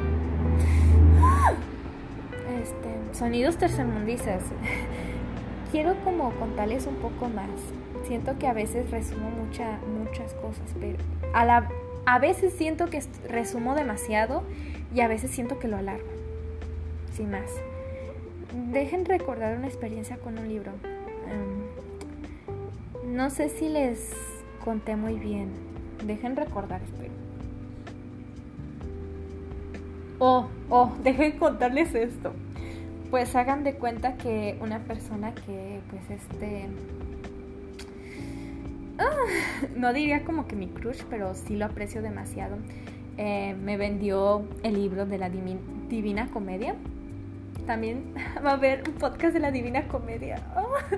Este, 2.61 3.19
sonidos 3.19 3.57
tercermundistas. 3.57 4.43
Quiero 5.73 5.97
como 6.05 6.31
contarles 6.33 6.87
un 6.87 6.97
poco 6.97 7.29
más. 7.29 7.49
Siento 8.07 8.39
que 8.39 8.47
a 8.47 8.53
veces 8.53 8.91
resumo 8.91 9.31
mucha, 9.31 9.79
muchas 9.99 10.35
cosas, 10.35 10.75
pero 10.79 10.99
a, 11.33 11.45
la, 11.45 11.69
a 12.05 12.19
veces 12.19 12.53
siento 12.53 12.87
que 12.87 13.03
resumo 13.29 13.75
demasiado 13.75 14.43
y 14.95 15.01
a 15.01 15.09
veces 15.09 15.31
siento 15.31 15.59
que 15.59 15.69
lo 15.69 15.77
alargo 15.77 16.23
sin 17.15 17.31
más. 17.31 17.51
Dejen 18.73 19.05
recordar 19.05 19.57
una 19.57 19.67
experiencia 19.67 20.17
con 20.19 20.39
un 20.39 20.49
libro. 20.49 20.73
Em, 21.29 23.15
no 23.15 23.31
sé 23.31 23.49
si 23.49 23.69
les 23.69 24.13
conté 24.65 24.97
muy 24.97 25.15
bien. 25.15 25.51
Dejen 26.05 26.37
recordar, 26.37 26.83
espero. 26.83 27.13
Oh, 30.19 30.49
oh, 30.69 30.93
dejen 31.03 31.39
contarles 31.39 31.95
esto. 31.95 32.33
Pues 33.11 33.35
hagan 33.37 33.63
de 33.65 33.75
cuenta 33.75 34.17
que 34.17 34.59
una 34.61 34.81
persona 34.81 35.35
que, 35.35 35.81
pues, 35.91 36.03
este. 36.11 36.69
Ah, 38.99 39.11
no 39.77 39.93
diría 39.93 40.25
como 40.25 40.47
que 40.47 40.57
mi 40.57 40.69
crush, 40.69 41.03
pero 41.11 41.35
sí 41.35 41.57
lo 41.57 41.67
aprecio 41.67 42.03
demasiado. 42.03 42.57
Eh, 43.19 43.55
me 43.63 43.77
vendió 43.77 44.43
el 44.63 44.75
libro 44.75 45.07
de 45.07 45.19
la 45.19 45.31
Divina 45.31 46.29
Comedia 46.33 46.75
también 47.67 48.15
va 48.45 48.51
a 48.51 48.55
haber 48.55 48.83
un 48.89 48.95
podcast 48.95 49.35
de 49.35 49.41
la 49.41 49.51
Divina 49.51 49.87
Comedia. 49.89 50.43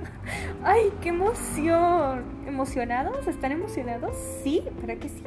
¡Ay, 0.65 0.93
qué 1.01 1.11
emoción! 1.11 2.25
¿Emocionados? 2.47 3.27
¿Están 3.27 3.53
emocionados? 3.53 4.17
Sí, 4.43 4.63
para 4.81 4.97
que 4.97 5.09
sí. 5.09 5.23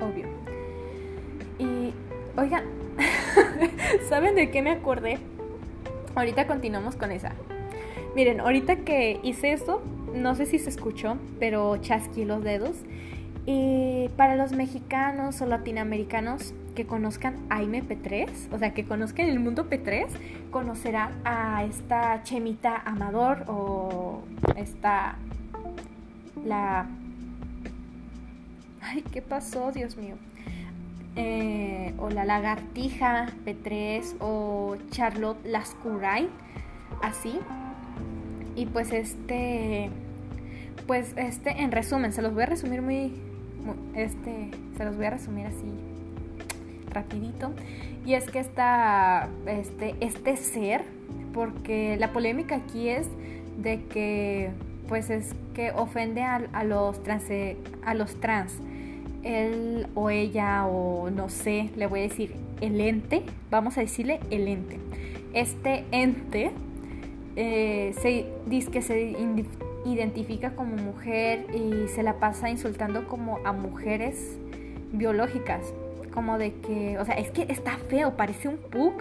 Obvio. 0.00 0.28
Y, 1.58 1.92
oigan, 2.36 2.64
¿saben 4.08 4.34
de 4.34 4.50
qué 4.50 4.62
me 4.62 4.70
acordé? 4.70 5.18
ahorita 6.14 6.48
continuamos 6.48 6.96
con 6.96 7.12
esa. 7.12 7.32
Miren, 8.16 8.40
ahorita 8.40 8.76
que 8.78 9.20
hice 9.22 9.52
esto, 9.52 9.80
no 10.12 10.34
sé 10.34 10.46
si 10.46 10.58
se 10.58 10.68
escuchó, 10.68 11.16
pero 11.38 11.76
chasquí 11.76 12.24
los 12.24 12.42
dedos. 12.42 12.76
Y 13.46 14.08
para 14.16 14.36
los 14.36 14.52
mexicanos 14.52 15.40
o 15.40 15.46
latinoamericanos 15.46 16.52
que 16.74 16.86
conozcan 16.86 17.36
a 17.48 17.62
MP3, 17.62 18.52
o 18.52 18.58
sea, 18.58 18.74
que 18.74 18.84
conozcan 18.84 19.26
el 19.26 19.40
mundo 19.40 19.68
P3, 19.68 20.06
conocerán 20.50 21.12
a 21.24 21.64
esta 21.64 22.22
Chemita 22.22 22.76
Amador 22.84 23.44
o 23.48 24.22
esta 24.56 25.16
la 26.44 26.88
Ay, 28.80 29.02
¿qué 29.12 29.20
pasó, 29.20 29.72
Dios 29.72 29.96
mío? 29.96 30.14
Eh, 31.16 31.94
o 31.98 32.10
la 32.10 32.24
lagartija 32.24 33.26
P3 33.44 34.16
o 34.20 34.76
Charlotte 34.90 35.44
Lascurain, 35.44 36.28
así. 37.02 37.38
Y 38.54 38.66
pues 38.66 38.92
este, 38.92 39.90
pues 40.86 41.12
este, 41.16 41.60
en 41.60 41.72
resumen, 41.72 42.12
se 42.12 42.22
los 42.22 42.32
voy 42.32 42.44
a 42.44 42.46
resumir 42.46 42.82
muy, 42.82 43.12
este, 43.94 44.50
se 44.76 44.84
los 44.84 44.96
voy 44.96 45.06
a 45.06 45.10
resumir 45.10 45.46
así 45.46 45.66
rapidito. 46.90 47.52
Y 48.04 48.14
es 48.14 48.30
que 48.30 48.38
está 48.38 49.28
este, 49.46 49.94
este 50.00 50.36
ser, 50.36 50.82
porque 51.32 51.96
la 51.98 52.12
polémica 52.12 52.56
aquí 52.56 52.88
es 52.88 53.06
de 53.58 53.84
que 53.84 54.50
pues 54.88 55.10
es 55.10 55.34
que 55.54 55.70
ofende 55.72 56.22
a, 56.22 56.64
los 56.64 57.02
trans 57.02 57.24
a 57.84 57.94
los 57.94 58.18
trans 58.20 58.54
él 59.22 59.86
o 59.94 60.08
ella 60.08 60.66
o 60.66 61.10
no 61.10 61.28
sé 61.28 61.70
le 61.76 61.86
voy 61.86 62.00
a 62.00 62.02
decir 62.04 62.34
el 62.60 62.80
ente 62.80 63.22
vamos 63.50 63.76
a 63.76 63.82
decirle 63.82 64.20
el 64.30 64.48
ente 64.48 64.78
este 65.34 65.84
ente 65.90 66.52
eh, 67.36 67.94
se 68.00 68.26
dice 68.46 68.70
que 68.70 68.80
se 68.80 68.94
identifica 69.92 70.54
como 70.54 70.76
mujer 70.76 71.46
y 71.54 71.88
se 71.88 72.02
la 72.02 72.14
pasa 72.14 72.50
insultando 72.50 73.06
como 73.06 73.38
a 73.44 73.52
mujeres 73.52 74.38
biológicas. 74.92 75.72
Como 76.12 76.38
de 76.38 76.54
que 76.54 76.98
o 76.98 77.04
sea 77.04 77.14
es 77.14 77.30
que 77.30 77.42
está 77.48 77.76
feo 77.76 78.16
parece 78.16 78.48
un 78.48 78.56
pug. 78.56 78.94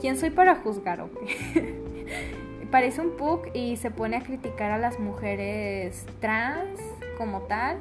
Quién 0.00 0.16
soy 0.16 0.30
para 0.30 0.56
juzgar 0.56 1.04
parece 2.70 3.00
un 3.00 3.16
pug 3.16 3.48
y 3.54 3.76
se 3.76 3.90
pone 3.90 4.16
a 4.16 4.22
criticar 4.22 4.70
a 4.70 4.78
las 4.78 4.98
mujeres 4.98 6.04
trans 6.20 6.78
como 7.16 7.42
tal 7.42 7.78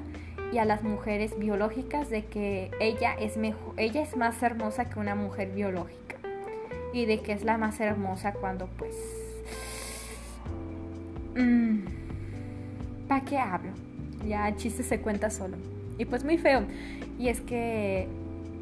y 0.51 0.59
a 0.59 0.65
las 0.65 0.83
mujeres 0.83 1.37
biológicas 1.37 2.09
de 2.09 2.25
que 2.25 2.71
ella 2.79 3.13
es 3.13 3.37
mejor, 3.37 3.73
ella 3.77 4.01
es 4.01 4.15
más 4.15 4.41
hermosa 4.41 4.89
que 4.89 4.99
una 4.99 5.15
mujer 5.15 5.51
biológica 5.51 6.15
y 6.93 7.05
de 7.05 7.19
que 7.19 7.33
es 7.33 7.43
la 7.43 7.57
más 7.57 7.79
hermosa 7.79 8.33
cuando 8.33 8.67
pues 8.77 8.95
mmm, 11.35 11.79
¿para 13.07 13.23
qué 13.25 13.37
hablo? 13.37 13.71
Ya 14.27 14.47
el 14.47 14.55
chiste 14.55 14.83
se 14.83 14.99
cuenta 14.99 15.29
solo. 15.29 15.57
Y 15.97 16.05
pues 16.05 16.23
muy 16.23 16.37
feo. 16.37 16.63
Y 17.17 17.29
es 17.29 17.41
que 17.41 18.07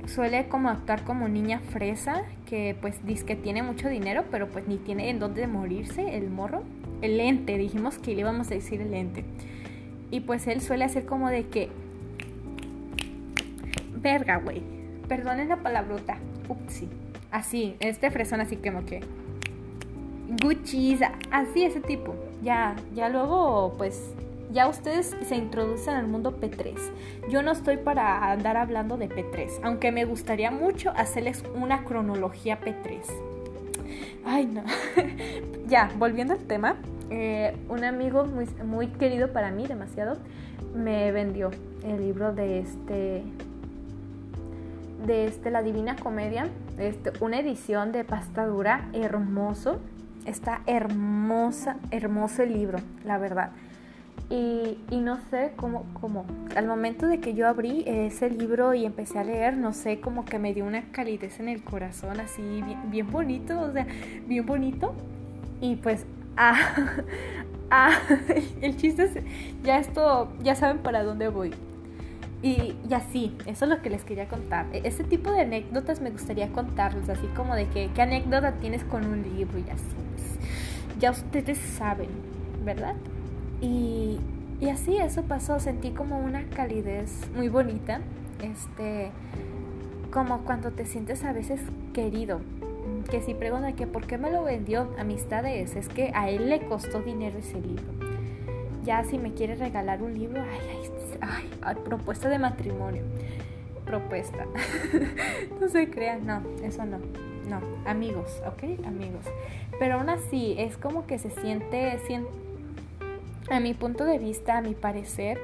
suele 0.08 0.48
como 0.48 0.70
actuar 0.70 1.04
como 1.04 1.28
niña 1.28 1.60
fresa, 1.60 2.24
que 2.46 2.76
pues 2.80 3.06
dice 3.06 3.26
que 3.26 3.36
tiene 3.36 3.64
mucho 3.64 3.90
dinero, 3.90 4.26
pero 4.32 4.48
pues 4.48 4.68
ni 4.68 4.78
tiene 4.78 5.10
en 5.10 5.20
dónde 5.20 5.48
morirse 5.48 6.18
el 6.18 6.30
morro. 6.30 6.64
El 7.02 7.20
ente, 7.20 7.58
dijimos 7.58 7.98
que 7.98 8.14
le 8.14 8.22
íbamos 8.22 8.48
a 8.48 8.56
decir 8.56 8.82
el 8.82 8.94
ente. 8.94 9.26
Y 10.12 10.22
pues 10.22 10.48
él 10.48 10.62
suele 10.62 10.86
hacer 10.86 11.06
como 11.06 11.30
de 11.30 11.48
que... 11.48 11.70
Verga, 14.02 14.38
güey. 14.38 14.62
Perdonen 15.08 15.50
la 15.50 15.58
palabrota. 15.58 16.18
Upsi. 16.48 16.88
Así, 17.32 17.76
este 17.80 18.12
fresón 18.12 18.40
así 18.40 18.56
como 18.56 18.86
que... 18.86 19.02
Gucci, 20.42 20.98
así 21.32 21.64
ese 21.64 21.82
tipo. 21.82 22.16
Ya, 22.42 22.76
ya 22.96 23.10
luego 23.10 23.76
pues 23.78 24.14
ya 24.56 24.70
ustedes 24.70 25.14
se 25.28 25.36
introducen 25.36 25.96
al 25.96 26.08
mundo 26.08 26.40
P3. 26.40 26.76
Yo 27.30 27.42
no 27.42 27.52
estoy 27.52 27.76
para 27.76 28.32
andar 28.32 28.56
hablando 28.56 28.96
de 28.96 29.10
P3, 29.10 29.60
aunque 29.64 29.92
me 29.92 30.06
gustaría 30.06 30.50
mucho 30.50 30.92
hacerles 30.96 31.44
una 31.54 31.84
cronología 31.84 32.62
P3. 32.62 33.02
Ay, 34.26 34.46
no. 34.46 34.64
ya, 35.68 35.92
volviendo 36.00 36.34
al 36.34 36.40
tema, 36.40 36.78
eh, 37.10 37.54
un 37.68 37.84
amigo 37.84 38.24
muy, 38.24 38.46
muy 38.66 38.88
querido 38.88 39.34
para 39.34 39.52
mí, 39.52 39.68
demasiado, 39.68 40.18
me 40.74 41.12
vendió 41.12 41.52
el 41.84 42.00
libro 42.00 42.34
de 42.34 42.60
este 42.60 43.24
de 45.06 45.28
este 45.28 45.52
La 45.52 45.62
Divina 45.62 45.98
Comedia, 45.98 46.48
este, 46.80 47.12
una 47.20 47.40
edición 47.40 47.92
de 47.92 48.06
pasta 48.06 48.46
dura 48.46 48.90
hermoso. 48.94 49.80
Está 50.26 50.62
hermosa, 50.66 51.76
hermoso 51.92 52.42
el 52.42 52.54
libro, 52.54 52.80
la 53.04 53.20
verdad. 53.20 53.52
Y, 54.30 54.78
no 54.92 55.20
sé 55.30 55.52
cómo, 55.56 55.86
cómo, 56.02 56.26
al 56.56 56.66
momento 56.66 57.06
de 57.06 57.20
que 57.20 57.36
yo 57.36 57.48
abrí 57.48 57.84
ese 57.86 58.30
libro 58.30 58.74
y 58.74 58.84
empecé 58.84 59.20
a 59.20 59.24
leer, 59.24 59.56
no 59.56 59.72
sé, 59.72 60.00
como 60.00 60.26
que 60.26 60.40
me 60.40 60.54
dio 60.54 60.66
una 60.66 60.92
calidez 60.92 61.40
en 61.40 61.48
el 61.48 61.64
corazón, 61.64 62.20
así 62.20 62.42
bien, 62.42 62.90
bien 62.90 63.12
bonito, 63.12 63.60
o 63.60 63.72
sea, 63.72 63.86
bien 64.26 64.46
bonito. 64.46 64.96
Y 65.62 65.76
pues, 65.76 66.08
ah, 66.38 66.58
ah, 67.70 67.92
el 68.62 68.76
chiste 68.78 69.04
es, 69.04 69.12
ya 69.64 69.78
esto, 69.78 70.34
ya 70.42 70.56
saben 70.56 70.80
para 70.80 71.04
dónde 71.04 71.28
voy. 71.28 71.52
Y, 72.42 72.76
y, 72.90 72.94
así, 72.96 73.38
eso 73.46 73.66
es 73.66 73.72
lo 73.72 73.82
que 73.84 73.92
les 73.92 74.04
quería 74.04 74.28
contar. 74.28 74.66
E, 74.74 74.82
este 74.86 75.04
tipo 75.04 75.32
de 75.32 75.42
anécdotas 75.42 76.02
me 76.02 76.10
gustaría 76.10 76.50
contarles, 76.50 77.10
así 77.10 77.28
como 77.36 77.56
de 77.56 77.68
que, 77.68 77.92
qué 77.94 78.02
anécdota 78.02 78.54
tienes 78.54 78.84
con 78.86 79.06
un 79.06 79.22
libro 79.22 79.60
y 79.60 79.70
así. 79.70 79.84
Ya 81.00 81.12
ustedes 81.12 81.60
saben, 81.60 82.10
¿verdad? 82.64 82.96
Y, 83.62 84.20
así 84.72 84.98
eso 84.98 85.24
pasó, 85.24 85.60
sentí 85.60 85.92
como 85.92 86.20
una 86.20 86.44
calidez 86.50 87.30
muy 87.36 87.50
bonita, 87.50 88.02
este, 88.42 89.12
como 90.12 90.40
cuando 90.40 90.72
te 90.72 90.86
sientes 90.86 91.24
a 91.24 91.34
veces 91.34 91.62
querido, 91.94 92.42
que 93.10 93.22
si 93.22 93.34
preguntan 93.34 93.76
que 93.76 93.88
por 93.88 94.08
qué 94.08 94.18
me 94.18 94.32
lo 94.32 94.44
vendió, 94.44 94.90
amistades, 94.98 95.76
es 95.76 95.88
que 95.88 96.12
a 96.14 96.30
él 96.30 96.50
le 96.50 96.62
costó 96.62 97.02
dinero 97.02 97.40
ese 97.40 97.62
libro. 97.62 97.84
Ya 98.84 99.04
si 99.04 99.18
me 99.18 99.34
quiere 99.34 99.56
regalar 99.56 100.02
un 100.04 100.14
libro, 100.14 100.42
ay, 100.42 100.90
ay, 101.22 101.50
ay, 101.62 101.76
propuesta 101.84 102.30
de 102.30 102.40
matrimonio, 102.40 103.04
propuesta. 103.86 104.46
no 105.62 105.68
se 105.70 105.90
crean, 105.90 106.26
no, 106.26 106.42
eso 106.64 106.86
no, 106.86 106.98
no, 107.50 107.62
amigos, 107.86 108.42
¿ok? 108.48 108.86
Amigos. 108.86 109.26
Pero 109.80 109.96
aún 109.96 110.10
así, 110.10 110.56
es 110.58 110.78
como 110.78 111.08
que 111.08 111.18
se 111.18 111.30
siente, 111.30 112.00
siente 112.06 112.45
a 113.50 113.60
mi 113.60 113.74
punto 113.74 114.06
de 114.06 114.18
vista, 114.18 114.58
a 114.58 114.62
mi 114.62 114.74
parecer, 114.74 115.40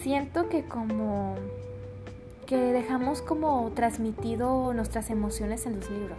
siento 0.00 0.48
que 0.48 0.64
como 0.64 1.36
que 2.46 2.56
dejamos 2.56 3.22
como 3.22 3.70
transmitido 3.74 4.72
nuestras 4.74 5.10
emociones 5.10 5.66
en 5.66 5.76
los 5.76 5.90
libros. 5.90 6.18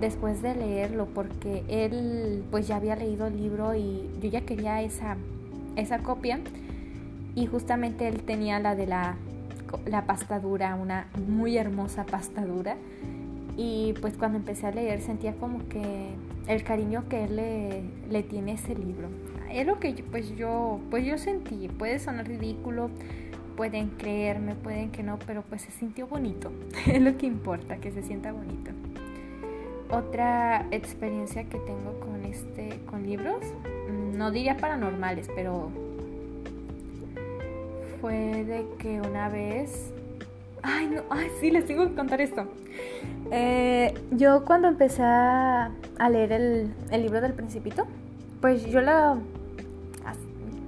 Después 0.00 0.42
de 0.42 0.54
leerlo 0.54 1.06
porque 1.06 1.64
él 1.68 2.44
pues 2.50 2.66
ya 2.66 2.76
había 2.76 2.96
leído 2.96 3.26
el 3.26 3.36
libro 3.36 3.74
y 3.74 4.10
yo 4.20 4.28
ya 4.28 4.42
quería 4.42 4.82
esa 4.82 5.16
esa 5.76 6.00
copia. 6.00 6.40
Y 7.34 7.46
justamente 7.46 8.08
él 8.08 8.22
tenía 8.22 8.58
la 8.60 8.74
de 8.74 8.86
la 8.86 9.16
la 9.86 10.06
pastadura, 10.06 10.74
una 10.74 11.08
muy 11.26 11.56
hermosa 11.56 12.04
pastadura. 12.04 12.76
Y 13.56 13.94
pues 14.00 14.14
cuando 14.14 14.38
empecé 14.38 14.66
a 14.66 14.70
leer 14.70 15.00
sentía 15.00 15.34
como 15.34 15.66
que 15.68 16.10
el 16.46 16.62
cariño 16.62 17.04
que 17.08 17.24
él 17.24 17.36
le, 17.36 17.82
le 18.10 18.22
tiene 18.22 18.52
ese 18.52 18.74
libro 18.74 19.08
es 19.52 19.66
lo 19.66 19.78
que 19.78 19.94
yo, 19.94 20.04
pues 20.10 20.36
yo, 20.36 20.80
pues 20.90 21.04
yo 21.04 21.18
sentí. 21.18 21.68
Puede 21.68 21.98
sonar 21.98 22.26
ridículo, 22.26 22.90
pueden 23.56 23.88
creerme, 23.90 24.54
pueden 24.54 24.90
que 24.90 25.02
no, 25.02 25.18
pero 25.26 25.42
pues 25.42 25.62
se 25.62 25.70
sintió 25.70 26.06
bonito. 26.06 26.52
es 26.86 27.00
lo 27.00 27.16
que 27.16 27.26
importa, 27.26 27.76
que 27.78 27.90
se 27.90 28.02
sienta 28.02 28.32
bonito. 28.32 28.70
Otra 29.90 30.66
experiencia 30.70 31.44
que 31.44 31.58
tengo 31.58 32.00
con 32.00 32.24
este, 32.24 32.80
con 32.86 33.06
libros, 33.06 33.44
mm, 33.88 34.16
no 34.16 34.30
diría 34.30 34.56
paranormales, 34.56 35.28
pero 35.34 35.70
fue 38.00 38.44
de 38.44 38.66
que 38.78 39.00
una 39.00 39.28
vez, 39.28 39.92
ay 40.62 40.88
no, 40.88 41.02
ay 41.10 41.28
sí, 41.40 41.50
les 41.50 41.66
tengo 41.66 41.86
que 41.88 41.94
contar 41.94 42.20
esto. 42.20 42.46
Eh, 43.30 43.94
yo 44.10 44.44
cuando 44.44 44.68
empecé 44.68 45.02
a, 45.02 45.70
leer 46.10 46.32
el, 46.32 46.74
el 46.90 47.02
libro 47.02 47.20
del 47.20 47.32
Principito, 47.32 47.86
pues 48.40 48.66
yo 48.66 48.80
la 48.80 49.18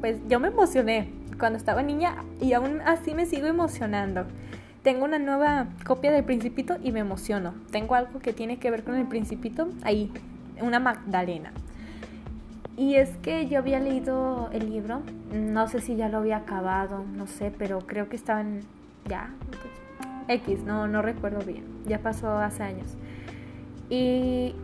pues 0.00 0.18
yo 0.28 0.40
me 0.40 0.48
emocioné 0.48 1.10
cuando 1.38 1.56
estaba 1.56 1.82
niña 1.82 2.16
y 2.40 2.52
aún 2.52 2.80
así 2.82 3.14
me 3.14 3.26
sigo 3.26 3.46
emocionando. 3.46 4.26
Tengo 4.82 5.04
una 5.04 5.18
nueva 5.18 5.68
copia 5.84 6.10
del 6.12 6.24
Principito 6.24 6.76
y 6.82 6.92
me 6.92 7.00
emociono. 7.00 7.54
Tengo 7.70 7.94
algo 7.94 8.20
que 8.20 8.32
tiene 8.32 8.58
que 8.58 8.70
ver 8.70 8.84
con 8.84 8.94
el 8.94 9.06
Principito 9.06 9.68
ahí, 9.82 10.10
una 10.60 10.78
Magdalena. 10.78 11.52
Y 12.76 12.94
es 12.94 13.16
que 13.18 13.48
yo 13.48 13.58
había 13.58 13.80
leído 13.80 14.50
el 14.52 14.70
libro, 14.70 15.02
no 15.32 15.66
sé 15.66 15.80
si 15.80 15.96
ya 15.96 16.08
lo 16.08 16.18
había 16.18 16.38
acabado, 16.38 17.04
no 17.16 17.26
sé, 17.26 17.52
pero 17.56 17.80
creo 17.80 18.08
que 18.08 18.14
estaba 18.14 18.40
en 18.40 18.60
ya 19.08 19.30
X, 20.28 20.60
no 20.62 20.86
no 20.86 21.02
recuerdo 21.02 21.44
bien. 21.44 21.64
Ya 21.86 21.98
pasó 21.98 22.38
hace 22.38 22.62
años. 22.62 22.96
Y 23.90 24.54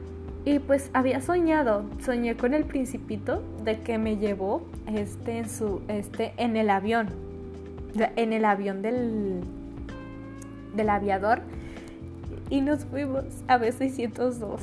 Y 0.45 0.59
pues 0.59 0.91
había 0.93 1.21
soñado, 1.21 1.85
soñé 2.01 2.37
con 2.37 2.53
el 2.53 2.65
principito 2.65 3.43
de 3.65 3.81
que 3.81 3.97
me 3.97 4.19
llevó 4.19 4.63
este 4.87 5.39
en 5.39 5.49
su 5.49 5.81
este 5.89 6.35
en 6.37 6.57
el 6.57 6.69
avión. 6.69 7.09
En 8.17 8.33
el 8.33 8.45
avión 8.45 8.83
del 8.83 9.41
del 10.75 10.91
aviador 10.91 11.41
y 12.51 12.61
nos 12.61 12.85
fuimos 12.85 13.25
a 13.49 13.59
B612. 13.59 14.59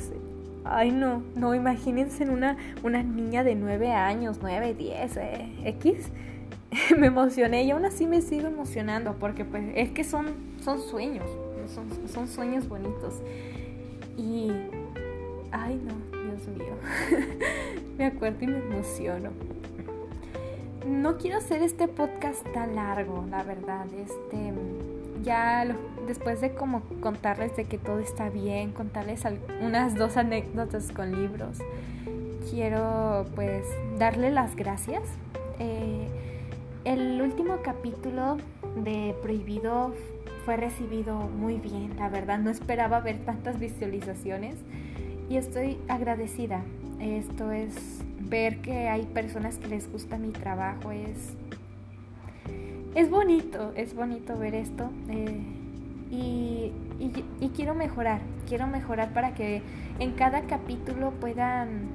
Ay, 0.64 0.92
no, 0.92 1.22
no, 1.34 1.54
imagínense 1.54 2.22
en 2.22 2.30
una, 2.30 2.56
una 2.84 3.02
niña 3.02 3.42
de 3.42 3.56
9 3.56 3.92
años, 3.92 4.38
9, 4.40 4.74
10, 4.74 5.16
eh, 5.16 5.48
X. 5.64 6.10
me 6.98 7.08
emocioné 7.08 7.64
y 7.64 7.70
aún 7.72 7.84
así 7.84 8.06
me 8.06 8.22
sigo 8.22 8.46
emocionando 8.46 9.14
porque 9.18 9.44
pues 9.44 9.64
es 9.74 9.90
que 9.90 10.04
son, 10.04 10.26
son 10.62 10.80
sueños, 10.80 11.26
son, 11.74 11.86
son 12.08 12.28
sueños 12.28 12.68
bonitos. 12.68 13.20
Y, 14.16 14.52
ay 15.52 15.80
no, 15.84 16.18
Dios 16.24 16.48
mío, 16.48 16.74
me 17.98 18.06
acuerdo 18.06 18.44
y 18.44 18.46
me 18.48 18.58
emociono. 18.58 19.30
No 20.86 21.16
quiero 21.16 21.38
hacer 21.38 21.62
este 21.62 21.86
podcast 21.86 22.44
tan 22.52 22.74
largo, 22.74 23.24
la 23.30 23.44
verdad. 23.44 23.86
Este, 23.94 24.52
ya 25.22 25.64
después 26.08 26.40
de 26.40 26.54
como 26.54 26.82
contarles 27.00 27.54
de 27.56 27.64
que 27.64 27.78
todo 27.78 28.00
está 28.00 28.30
bien, 28.30 28.72
contarles 28.72 29.22
unas 29.60 29.94
dos 29.94 30.16
anécdotas 30.16 30.90
con 30.90 31.12
libros, 31.12 31.58
quiero 32.50 33.26
pues 33.34 33.64
darle 33.98 34.30
las 34.30 34.56
gracias. 34.56 35.02
Eh, 35.60 36.08
el 36.84 37.22
último 37.22 37.58
capítulo 37.62 38.38
de 38.76 39.14
Prohibido 39.22 39.94
fue 40.44 40.56
recibido 40.56 41.16
muy 41.20 41.58
bien, 41.58 41.94
la 41.96 42.08
verdad 42.08 42.40
no 42.40 42.50
esperaba 42.50 42.98
ver 42.98 43.24
tantas 43.24 43.60
visualizaciones 43.60 44.56
y 45.32 45.38
estoy 45.38 45.78
agradecida. 45.88 46.60
Esto 47.00 47.52
es 47.52 47.74
ver 48.20 48.58
que 48.60 48.90
hay 48.90 49.06
personas 49.06 49.56
que 49.56 49.66
les 49.66 49.90
gusta 49.90 50.18
mi 50.18 50.28
trabajo, 50.28 50.92
es 50.92 51.34
es 52.94 53.10
bonito, 53.10 53.72
es 53.74 53.94
bonito 53.94 54.36
ver 54.36 54.54
esto. 54.54 54.90
Eh, 55.08 55.40
y, 56.10 56.72
quiero 57.56 57.74
mejorar, 57.74 58.20
quiero 58.46 58.66
mejorar 58.66 59.14
para 59.14 59.32
que 59.32 59.62
en 59.98 60.12
cada 60.12 60.42
capítulo 60.42 61.12
puedan, 61.12 61.88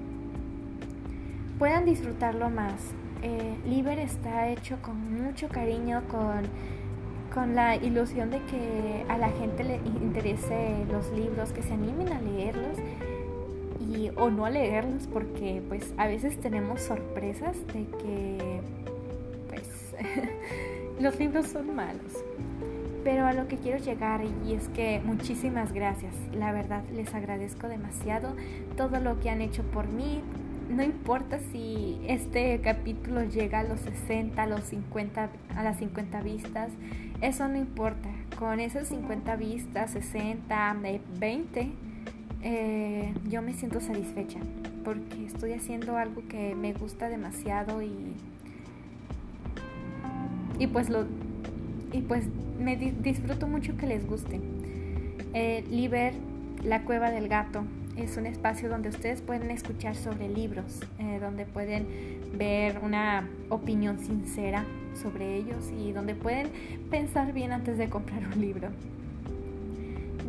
puedan 1.59 1.85
disfrutarlo 1.85 2.49
más. 2.49 2.73
Eh, 3.21 3.55
Liber 3.67 3.99
está 3.99 4.49
hecho 4.49 4.81
con 4.81 5.23
mucho 5.23 5.47
cariño, 5.49 6.01
con, 6.09 6.41
con 7.31 7.53
la 7.53 7.75
ilusión 7.75 8.31
de 8.31 8.41
que 8.45 9.05
a 9.07 9.19
la 9.19 9.29
gente 9.29 9.63
le 9.63 9.75
interese 10.01 10.85
los 10.91 11.11
libros, 11.11 11.51
que 11.51 11.61
se 11.61 11.73
animen 11.73 12.11
a 12.11 12.19
leerlos 12.19 12.79
o 14.15 14.29
no 14.29 14.45
a 14.45 14.49
leerlos, 14.49 15.07
porque 15.07 15.61
pues 15.67 15.93
a 15.97 16.07
veces 16.07 16.39
tenemos 16.39 16.81
sorpresas 16.81 17.55
de 17.67 17.85
que 18.01 18.61
pues 19.49 19.95
los 20.99 21.19
libros 21.19 21.47
son 21.47 21.75
malos. 21.75 22.23
Pero 23.03 23.25
a 23.25 23.33
lo 23.33 23.47
que 23.47 23.57
quiero 23.57 23.77
llegar 23.77 24.21
y 24.45 24.53
es 24.53 24.67
que 24.69 25.01
muchísimas 25.03 25.71
gracias. 25.71 26.13
La 26.33 26.51
verdad 26.51 26.83
les 26.93 27.13
agradezco 27.13 27.67
demasiado 27.67 28.35
todo 28.75 28.99
lo 28.99 29.19
que 29.19 29.29
han 29.29 29.41
hecho 29.41 29.63
por 29.63 29.87
mí. 29.87 30.21
No 30.69 30.83
importa 30.83 31.39
si 31.39 32.01
este 32.05 32.59
capítulo 32.59 33.23
llega 33.23 33.59
a 33.59 33.63
los 33.63 33.79
60, 33.79 34.43
a 34.43 34.47
los 34.47 34.61
50, 34.65 35.29
a 35.55 35.63
las 35.63 35.77
50 35.77 36.21
vistas. 36.21 36.71
Eso 37.21 37.47
no 37.47 37.57
importa. 37.57 38.09
Con 38.37 38.59
esas 38.59 38.89
50 38.89 39.37
vistas, 39.37 39.91
60, 39.91 40.75
20, 41.17 41.71
eh, 42.49 43.13
yo 43.29 43.41
me 43.41 43.53
siento 43.53 43.81
satisfecha 43.81 44.39
porque 44.85 45.25
estoy 45.25 45.51
haciendo 45.51 45.97
algo 45.97 46.23
que 46.29 46.55
me 46.55 46.71
gusta 46.71 47.09
demasiado 47.09 47.81
y 47.81 47.91
y 50.57 50.67
pues 50.67 50.89
lo 50.89 51.05
y 51.91 52.01
pues 52.03 52.23
me 52.57 52.77
disfruto 52.77 53.47
mucho 53.47 53.75
que 53.75 53.85
les 53.85 54.07
guste. 54.07 54.39
Eh, 55.33 55.65
Liber, 55.69 56.13
la 56.63 56.83
cueva 56.83 57.11
del 57.11 57.27
gato, 57.27 57.63
es 57.97 58.15
un 58.15 58.25
espacio 58.25 58.69
donde 58.69 58.89
ustedes 58.89 59.21
pueden 59.21 59.51
escuchar 59.51 59.95
sobre 59.95 60.29
libros, 60.29 60.79
eh, 60.99 61.19
donde 61.19 61.45
pueden 61.45 61.85
ver 62.37 62.79
una 62.81 63.27
opinión 63.49 63.99
sincera 63.99 64.63
sobre 64.93 65.35
ellos 65.35 65.69
y 65.77 65.91
donde 65.91 66.15
pueden 66.15 66.47
pensar 66.89 67.33
bien 67.33 67.51
antes 67.51 67.77
de 67.77 67.89
comprar 67.89 68.25
un 68.25 68.39
libro. 68.39 68.69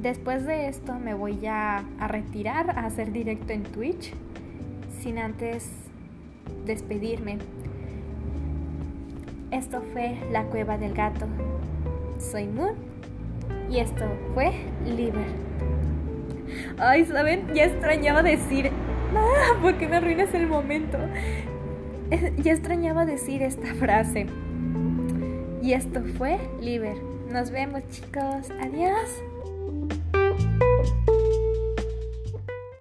Después 0.00 0.46
de 0.46 0.68
esto 0.68 0.94
me 0.94 1.14
voy 1.14 1.46
a, 1.46 1.84
a 1.98 2.08
retirar 2.08 2.70
a 2.78 2.87
hacer 2.87 3.12
directo 3.12 3.52
en 3.52 3.64
Twitch, 3.64 4.12
sin 5.00 5.18
antes 5.18 5.68
despedirme 6.64 7.38
esto 9.50 9.80
fue 9.94 10.18
La 10.30 10.44
Cueva 10.44 10.76
del 10.76 10.92
Gato. 10.92 11.26
Soy 12.18 12.46
Moon 12.46 12.74
y 13.70 13.78
esto 13.78 14.04
fue 14.34 14.52
Liber. 14.84 15.26
Ay, 16.78 17.06
¿saben? 17.06 17.54
Ya 17.54 17.64
extrañaba 17.64 18.22
decir... 18.22 18.70
Ah, 19.14 19.58
¿Por 19.62 19.78
qué 19.78 19.88
me 19.88 19.96
arruinas 19.96 20.34
el 20.34 20.46
momento? 20.46 20.98
Ya 22.42 22.52
extrañaba 22.52 23.06
decir 23.06 23.42
esta 23.42 23.74
frase. 23.74 24.26
Y 25.62 25.72
esto 25.72 26.02
fue 26.18 26.38
Liber. 26.61 26.96
Nos 27.30 27.50
vemos 27.50 27.82
chicos. 27.88 28.50
Adiós. 28.61 29.27